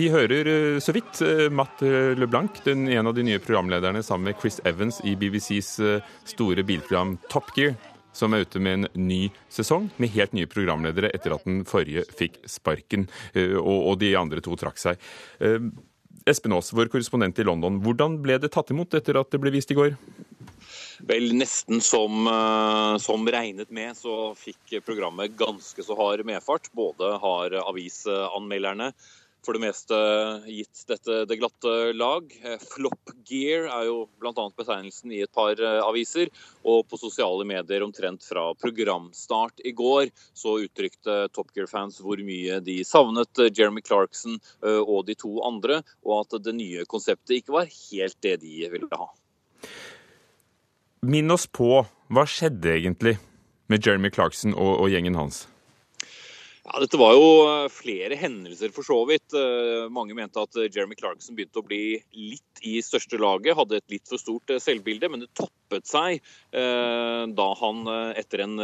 hører 0.10 0.48
eh, 0.48 0.80
så 0.80 0.94
vidt 0.94 1.18
eh, 1.26 1.48
Matt 1.50 1.82
LeBlanc, 1.82 2.62
den 2.64 2.86
en 2.94 3.10
av 3.10 3.18
de 3.18 3.26
nye 3.26 3.42
programlederne, 3.42 4.04
sammen 4.06 4.30
med 4.30 4.38
Chris 4.38 4.62
Evans 4.70 5.02
i 5.02 5.16
BBCs 5.18 5.80
eh, 5.80 6.14
store 6.30 6.62
bilprogram 6.64 7.18
Top 7.34 7.50
Gear, 7.58 7.74
som 8.14 8.38
er 8.38 8.46
ute 8.46 8.62
med 8.62 8.84
en 8.84 9.08
ny 9.10 9.22
sesong 9.50 9.90
med 9.98 10.14
helt 10.14 10.38
nye 10.38 10.48
programledere 10.52 11.10
etter 11.10 11.34
at 11.34 11.50
den 11.50 11.66
forrige 11.66 12.06
fikk 12.14 12.44
sparken, 12.46 13.10
og 13.64 13.96
de 14.04 14.12
andre 14.20 14.44
to 14.44 14.58
trakk 14.60 14.78
seg. 14.78 15.00
Espen 16.30 16.54
Aas, 16.54 16.74
vår 16.74 16.92
korrespondent 16.94 17.40
i 17.42 17.46
London, 17.48 17.80
hvordan 17.82 18.20
ble 18.22 18.38
det 18.42 18.52
tatt 18.54 18.70
imot 18.74 18.94
etter 18.94 19.18
at 19.18 19.32
det 19.34 19.40
ble 19.42 19.54
vist 19.54 19.72
i 19.74 19.78
går? 19.78 19.96
Vel, 21.10 21.32
nesten 21.34 21.82
som, 21.82 22.28
eh, 22.30 22.98
som 23.02 23.26
regnet 23.26 23.72
med, 23.74 23.98
så 23.98 24.36
fikk 24.38 24.84
programmet 24.86 25.34
ganske 25.38 25.82
så 25.84 25.98
hard 25.98 26.22
medfart. 26.26 26.70
Både 26.78 27.18
har 27.24 27.58
avisanmelderne 27.64 28.92
for 29.46 29.58
det 29.58 29.64
meste 29.64 29.98
gitt 30.46 30.84
dette 30.90 31.24
det 31.30 31.38
glatte 31.42 31.94
lag. 31.98 32.28
Eh, 32.44 32.60
Flop 32.62 33.14
gear 33.28 33.68
er 33.72 33.88
jo 33.90 34.04
bl.a. 34.22 34.46
betegnelsen 34.58 35.14
i 35.16 35.24
et 35.26 35.34
par 35.34 35.58
eh, 35.58 35.80
aviser. 35.82 36.30
Og 36.62 36.86
på 36.90 37.00
sosiale 37.02 37.46
medier 37.48 37.86
omtrent 37.86 38.26
fra 38.26 38.52
programstart 38.62 39.64
i 39.66 39.74
går 39.74 40.12
så 40.38 40.60
uttrykte 40.62 41.24
Top 41.34 41.50
Gear-fans 41.56 42.00
hvor 42.04 42.22
mye 42.26 42.60
de 42.66 42.82
savnet 42.88 43.42
eh, 43.42 43.50
Jeremy 43.50 43.82
Clarkson 43.86 44.38
og 44.62 45.06
de 45.08 45.16
to 45.18 45.40
andre, 45.46 45.80
og 46.06 46.22
at 46.22 46.36
det 46.46 46.54
nye 46.56 46.84
konseptet 46.90 47.40
ikke 47.40 47.56
var 47.56 47.70
helt 47.70 48.18
det 48.24 48.36
de 48.44 48.68
ville 48.72 48.98
ha. 48.98 49.08
Minn 51.02 51.34
oss 51.34 51.48
på 51.50 51.82
hva 52.14 52.26
skjedde 52.30 52.76
egentlig 52.76 53.16
med 53.72 53.86
Jeremy 53.86 54.12
Clarkson 54.14 54.54
og, 54.54 54.84
og 54.84 54.92
gjengen 54.94 55.18
hans? 55.18 55.46
Ja, 56.62 56.78
Dette 56.78 56.98
var 57.02 57.16
jo 57.18 57.30
eh, 57.50 57.72
flere 57.74 58.18
hendelser 58.22 58.70
for 58.76 58.86
så 58.86 59.00
vidt. 59.10 59.34
Eh, 59.34 59.88
Mange 59.90 60.14
mente 60.14 60.44
at 60.44 60.58
eh, 60.62 60.70
Jeremy 60.70 60.94
Clarkson 61.00 61.34
begynte 61.34 61.58
å 61.58 61.66
bli 61.66 61.98
litt 62.14 62.62
i 62.62 62.76
største 62.86 63.18
laget, 63.18 63.56
hadde 63.58 63.80
et 63.80 63.90
litt 63.90 64.06
for 64.06 64.22
stort 64.22 64.54
selvbilde, 64.62 65.10
men 65.10 65.24
det 65.24 65.32
toppet 65.34 65.88
seg 65.88 66.20
da 66.52 67.46
han 67.56 67.78
etter 68.20 68.42
en 68.44 68.60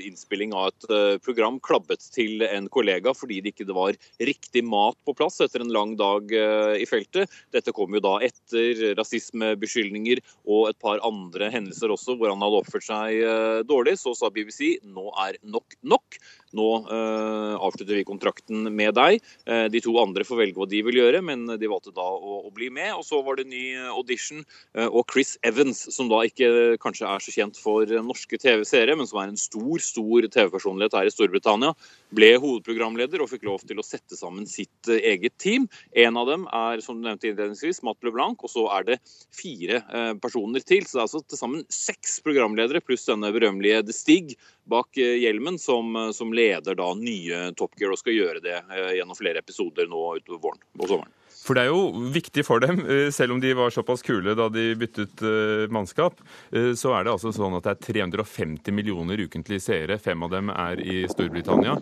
innspilling 0.00 0.54
av 0.56 0.70
et 0.70 1.20
program 1.20 1.58
klabbet 1.60 2.06
til 2.14 2.40
en 2.46 2.70
kollega 2.72 3.12
fordi 3.12 3.42
det 3.44 3.52
ikke 3.52 3.66
var 3.76 3.98
riktig 4.16 4.62
mat 4.64 4.96
på 5.04 5.12
plass 5.18 5.36
etter 5.44 5.60
en 5.60 5.74
lang 5.76 5.92
dag 6.00 6.32
i 6.32 6.88
feltet. 6.88 7.28
Dette 7.52 7.74
kom 7.76 7.92
jo 7.92 8.00
da 8.00 8.14
etter 8.24 8.96
rasismebeskyldninger 8.96 10.22
og 10.48 10.70
et 10.70 10.80
par 10.80 11.04
andre 11.06 11.52
hendelser 11.52 11.92
også 11.92 12.16
hvor 12.16 12.32
han 12.32 12.42
hadde 12.42 12.62
oppført 12.64 12.88
seg 12.88 13.68
dårlig. 13.68 13.98
Så 14.00 14.16
sa 14.16 14.32
BBC 14.32 14.78
nå 14.88 15.12
er 15.28 15.36
nok 15.44 15.76
nok. 15.84 16.16
Nå 16.56 16.68
eh, 16.88 17.54
avslutter 17.60 17.98
vi 17.98 18.06
kontrakten 18.08 18.70
med 18.72 18.94
deg. 18.96 19.20
Eh, 19.44 19.66
de 19.72 19.82
to 19.84 19.92
andre 20.00 20.24
får 20.24 20.40
velge 20.40 20.56
hva 20.56 20.68
de 20.70 20.80
vil 20.86 21.00
gjøre, 21.00 21.20
men 21.24 21.44
de 21.60 21.68
valgte 21.68 21.92
da 21.96 22.06
å, 22.08 22.38
å 22.48 22.52
bli 22.54 22.70
med. 22.72 22.94
Og 22.96 23.04
så 23.04 23.20
var 23.24 23.36
det 23.36 23.48
ny 23.50 23.76
audition. 23.92 24.44
eh, 24.74 24.88
og 24.88 25.04
Chris 25.12 25.36
Evans, 25.44 25.82
som 25.94 26.08
da 26.08 26.22
ikke 26.24 26.78
kanskje 26.80 27.08
er 27.08 27.24
så 27.24 27.34
kjent 27.34 27.60
for 27.60 27.92
norske 28.04 28.40
TV-seere, 28.40 28.96
men 28.96 29.08
som 29.10 29.20
er 29.20 29.32
en 29.32 29.40
stor 29.40 29.84
stor 29.84 30.28
TV-personlighet 30.28 30.96
her 30.96 31.10
i 31.10 31.12
Storbritannia, 31.12 31.74
ble 32.16 32.32
hovedprogramleder 32.40 33.20
og 33.20 33.30
fikk 33.34 33.44
lov 33.48 33.64
til 33.68 33.80
å 33.80 33.84
sette 33.86 34.16
sammen 34.16 34.48
sitt 34.48 34.88
eget 34.88 35.36
team. 35.42 35.68
En 35.92 36.16
av 36.16 36.30
dem 36.30 36.48
er 36.48 36.80
som 36.84 36.96
du 36.96 37.04
nevnte 37.04 37.28
innledningsvis, 37.28 37.82
Matt 37.84 38.00
LeBlanc, 38.06 38.40
og 38.40 38.52
så 38.52 38.64
er 38.78 38.88
det 38.88 39.00
fire 39.36 39.82
personer 40.22 40.64
til. 40.64 40.86
Så 40.86 40.96
det 40.96 41.02
er 41.02 41.06
altså 41.08 41.22
til 41.26 41.40
sammen 41.40 41.66
seks 41.72 42.18
programledere 42.24 42.80
pluss 42.84 43.04
denne 43.08 43.30
berømmelige 43.34 43.84
The 43.88 43.96
Stig 43.96 44.38
bak 44.68 44.96
hjelmen, 44.96 45.56
som, 45.60 45.96
som 46.16 46.32
leder 46.38 46.76
da 46.78 46.88
nye 46.96 47.48
Top 47.58 47.76
Gear 47.78 47.94
og 47.94 48.00
skal 48.00 48.16
gjøre 48.16 48.42
det 48.44 48.56
eh, 48.58 48.90
gjennom 48.98 49.18
flere 49.18 49.42
episoder 49.42 49.88
nå 49.90 50.02
utover 50.18 50.42
våren 50.48 50.62
og 50.78 50.86
sommeren. 50.86 51.14
For 51.38 51.56
det 51.56 51.64
er 51.64 51.70
jo 51.70 52.08
viktig 52.12 52.42
for 52.44 52.60
dem, 52.60 52.82
eh, 52.84 53.08
selv 53.14 53.36
om 53.36 53.42
de 53.42 53.54
var 53.56 53.72
såpass 53.74 54.04
kule 54.06 54.34
da 54.38 54.48
de 54.52 54.66
byttet 54.78 55.22
eh, 55.24 55.64
mannskap, 55.72 56.20
så 56.50 56.94
er 56.96 57.06
det 57.06 57.14
altså 57.14 57.32
sånn 57.34 57.56
at 57.58 57.66
det 57.66 57.74
er 57.74 57.82
350 57.88 58.74
millioner 58.74 59.20
ukentlige 59.24 59.64
seere. 59.64 59.98
Fem 60.02 60.22
av 60.26 60.32
dem 60.34 60.52
er 60.54 60.82
i 60.82 61.02
Storbritannia. 61.10 61.78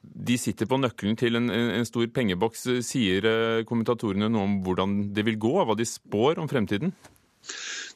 De 0.00 0.36
sitter 0.40 0.68
på 0.68 0.78
nøkkelen 0.80 1.18
til 1.20 1.36
en, 1.36 1.50
en 1.52 1.88
stor 1.88 2.06
pengeboks. 2.16 2.66
Sier 2.86 3.26
kommentatorene 3.68 4.30
noe 4.32 4.46
om 4.48 4.60
hvordan 4.64 5.00
det 5.16 5.26
vil 5.28 5.40
gå, 5.40 5.52
hva 5.60 5.76
de 5.76 5.86
spår 5.88 6.40
om 6.40 6.48
fremtiden? 6.50 6.94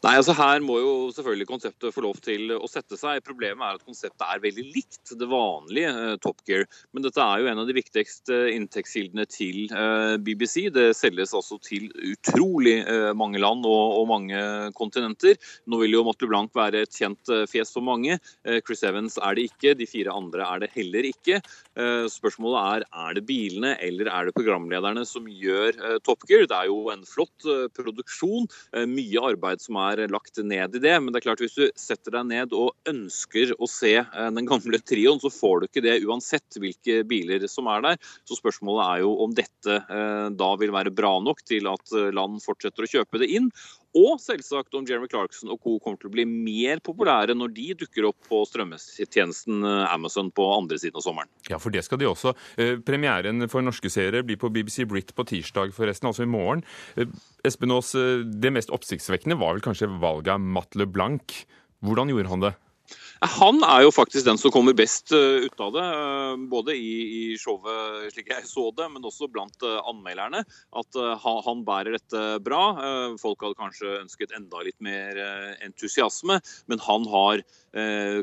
Nei, 0.04 0.18
altså 0.20 0.34
Her 0.36 0.60
må 0.60 0.74
jo 0.82 0.88
selvfølgelig 1.16 1.46
konseptet 1.48 1.94
få 1.94 2.02
lov 2.04 2.18
til 2.20 2.50
å 2.52 2.66
sette 2.68 2.98
seg. 3.00 3.22
Problemet 3.24 3.64
er 3.64 3.78
at 3.78 3.86
konseptet 3.86 4.24
er 4.26 4.42
veldig 4.42 4.64
likt 4.74 5.14
det 5.16 5.28
vanlige 5.30 5.94
uh, 5.96 6.16
Top 6.20 6.42
Gear. 6.44 6.66
Men 6.92 7.06
dette 7.06 7.24
er 7.24 7.40
jo 7.40 7.48
en 7.48 7.62
av 7.62 7.70
de 7.70 7.76
viktigste 7.78 8.40
inntektskildene 8.52 9.24
til 9.32 9.72
uh, 9.72 10.18
BBC. 10.20 10.66
Det 10.74 10.90
selges 10.98 11.32
altså 11.32 11.56
til 11.64 11.88
utrolig 12.10 12.74
mange 13.16 13.40
land 13.40 13.64
og, 13.64 14.02
mange 14.10 14.36
kontinenter. 14.76 15.38
Nå 15.70 15.78
vil 15.80 15.96
jo 15.96 16.02
Motley 16.04 16.28
Blanc 16.28 16.52
være 16.56 16.82
et 16.84 16.92
kjent 16.92 17.30
fjes 17.48 17.72
for 17.72 17.84
mange. 17.86 18.18
Chris 18.66 18.82
Evans 18.84 19.16
er 19.16 19.36
det 19.38 19.46
ikke, 19.48 19.72
de 19.78 19.86
fire 19.88 20.12
andre 20.12 20.44
er 20.44 20.62
det 20.64 20.70
heller 20.74 21.08
ikke. 21.08 21.38
Spørsmålet 22.12 22.58
er 22.60 22.86
er 23.04 23.16
det 23.16 23.24
bilene 23.28 23.72
eller 23.84 24.10
er 24.12 24.28
det 24.28 24.36
programlederne 24.36 25.06
som 25.08 25.28
gjør 25.30 25.78
Top 26.04 26.26
Gear. 26.28 26.44
Det 26.50 26.58
er 26.58 26.70
jo 26.70 26.90
en 26.92 27.06
flott 27.08 27.48
produksjon, 27.76 28.50
mye 28.90 29.24
arbeid 29.32 29.64
som 29.64 29.80
er 29.80 29.93
er 30.02 30.12
lagt 30.12 30.40
ned 30.42 30.76
i 30.76 30.82
det. 30.82 30.94
Men 31.00 31.12
det 31.12 31.20
er 31.20 31.26
klart 31.28 31.42
hvis 31.42 31.56
du 31.56 31.64
setter 31.78 32.16
deg 32.18 32.28
ned 32.30 32.54
og 32.56 32.74
ønsker 32.90 33.54
å 33.58 33.68
se 33.70 33.94
eh, 34.00 34.30
den 34.36 34.48
gamle 34.48 34.80
trioen, 34.82 35.20
så 35.22 35.32
får 35.32 35.60
du 35.60 35.68
ikke 35.68 35.84
det 35.84 36.00
uansett 36.06 36.58
hvilke 36.60 37.02
biler 37.08 37.46
som 37.50 37.70
er 37.72 37.84
der. 37.84 38.00
Så 38.28 38.38
spørsmålet 38.40 38.84
er 38.86 39.04
jo 39.04 39.14
om 39.24 39.36
dette 39.36 39.78
eh, 39.82 40.28
da 40.34 40.50
vil 40.60 40.74
være 40.74 40.94
bra 40.94 41.16
nok 41.22 41.44
til 41.48 41.70
at 41.70 41.94
eh, 41.94 42.12
land 42.14 42.42
fortsetter 42.44 42.86
å 42.86 42.92
kjøpe 42.96 43.22
det 43.22 43.30
inn. 43.38 43.50
Og 43.94 44.18
selvsagt 44.18 44.74
om 44.74 44.86
Jeremy 44.88 45.06
Clarkson 45.10 45.52
og 45.54 45.60
co. 45.62 45.76
kommer 45.78 46.00
til 46.00 46.10
å 46.10 46.14
bli 46.16 46.24
mer 46.26 46.80
populære 46.82 47.36
når 47.38 47.52
de 47.54 47.66
dukker 47.84 48.08
opp 48.08 48.18
på 48.26 48.40
strømmetjenesten 48.50 49.62
Amazon 49.86 50.32
på 50.34 50.48
andre 50.50 50.80
siden 50.82 50.98
av 50.98 51.04
sommeren. 51.06 51.30
Ja, 51.46 51.60
for 51.62 51.70
det 51.70 51.84
skal 51.86 52.00
de 52.02 52.08
også. 52.10 52.34
Premieren 52.86 53.46
for 53.52 53.62
norske 53.62 53.92
seere 53.92 54.24
blir 54.26 54.40
på 54.40 54.50
BBC 54.50 54.82
Brit 54.90 55.14
på 55.14 55.26
tirsdag, 55.30 55.70
forresten, 55.76 56.10
altså 56.10 56.26
i 56.26 56.30
morgen. 56.30 56.64
Espen 57.46 57.74
Aas, 57.74 57.94
det 57.94 58.50
mest 58.56 58.74
oppsiktsvekkende 58.74 59.38
var 59.38 59.54
vel 59.54 59.64
kanskje 59.64 59.92
valget 60.02 60.34
av 60.34 60.42
Matt 60.42 60.74
LeBlanc. 60.74 61.38
Hvordan 61.84 62.10
gjorde 62.10 62.32
han 62.34 62.46
det? 62.48 62.54
Han 63.24 63.62
er 63.64 63.84
jo 63.86 63.92
faktisk 63.94 64.26
den 64.26 64.38
som 64.40 64.52
kommer 64.52 64.74
best 64.76 65.12
eh, 65.14 65.46
ut 65.46 65.60
av 65.62 65.72
det. 65.72 65.84
Eh, 65.84 66.34
både 66.50 66.74
i, 66.76 67.36
showet 67.40 68.12
slik 68.12 68.28
jeg 68.32 68.46
så 68.48 68.68
det, 68.76 68.88
men 68.92 69.06
også 69.06 69.30
blant 69.32 69.64
eh, 69.64 69.78
anmelderne. 69.88 70.42
At 70.76 70.98
han 71.24 71.64
bærer 71.66 71.96
dette 71.96 72.22
bra. 72.44 72.62
Folk 73.20 73.42
hadde 73.44 73.58
kanskje 73.58 73.94
ønsket 74.02 74.34
enda 74.36 74.62
litt 74.66 74.76
mer 74.84 75.18
entusiasme, 75.64 76.38
men 76.70 76.82
han 76.82 77.06
har 77.10 77.42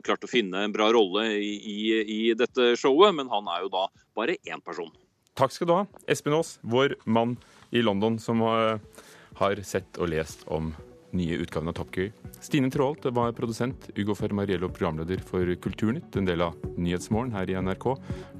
klart 0.05 0.25
å 0.25 0.29
finne 0.29 0.65
en 0.65 0.73
bra 0.75 0.89
rolle 0.93 1.25
i, 1.39 2.01
i, 2.01 2.19
dette 2.37 2.73
showet. 2.79 3.15
Men 3.17 3.31
han 3.31 3.49
er 3.51 3.65
jo 3.65 3.71
da 3.73 3.87
bare 4.17 4.37
én 4.47 4.61
person. 4.63 4.91
Takk 5.39 5.55
skal 5.55 5.69
du 5.69 5.75
ha, 5.75 5.83
Espen 6.11 6.35
Aas, 6.37 6.57
vår 6.61 6.97
mann 7.05 7.37
i 7.71 7.83
London 7.85 8.19
som 8.21 8.43
har 8.43 9.63
sett 9.65 9.99
og 9.99 10.11
lest 10.11 10.45
om 10.51 10.73
nye 11.17 11.39
utgaven 11.41 11.71
av 11.71 11.77
Top 11.79 11.95
Gear. 11.95 12.11
Stine 12.41 12.71
Traalt 12.71 13.05
var 13.05 13.33
produsent, 13.37 13.89
Ugo 13.95 14.15
Fermariello 14.15 14.69
programleder 14.69 15.21
for 15.25 15.55
Kulturnytt, 15.61 16.15
en 16.15 16.29
del 16.29 16.41
av 16.41 16.55
Nyhetsmorgen 16.77 17.35
her 17.35 17.49
i 17.49 17.57
NRK 17.61 17.91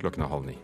klokken 0.02 0.26
er 0.26 0.32
halv 0.32 0.48
ni. 0.50 0.58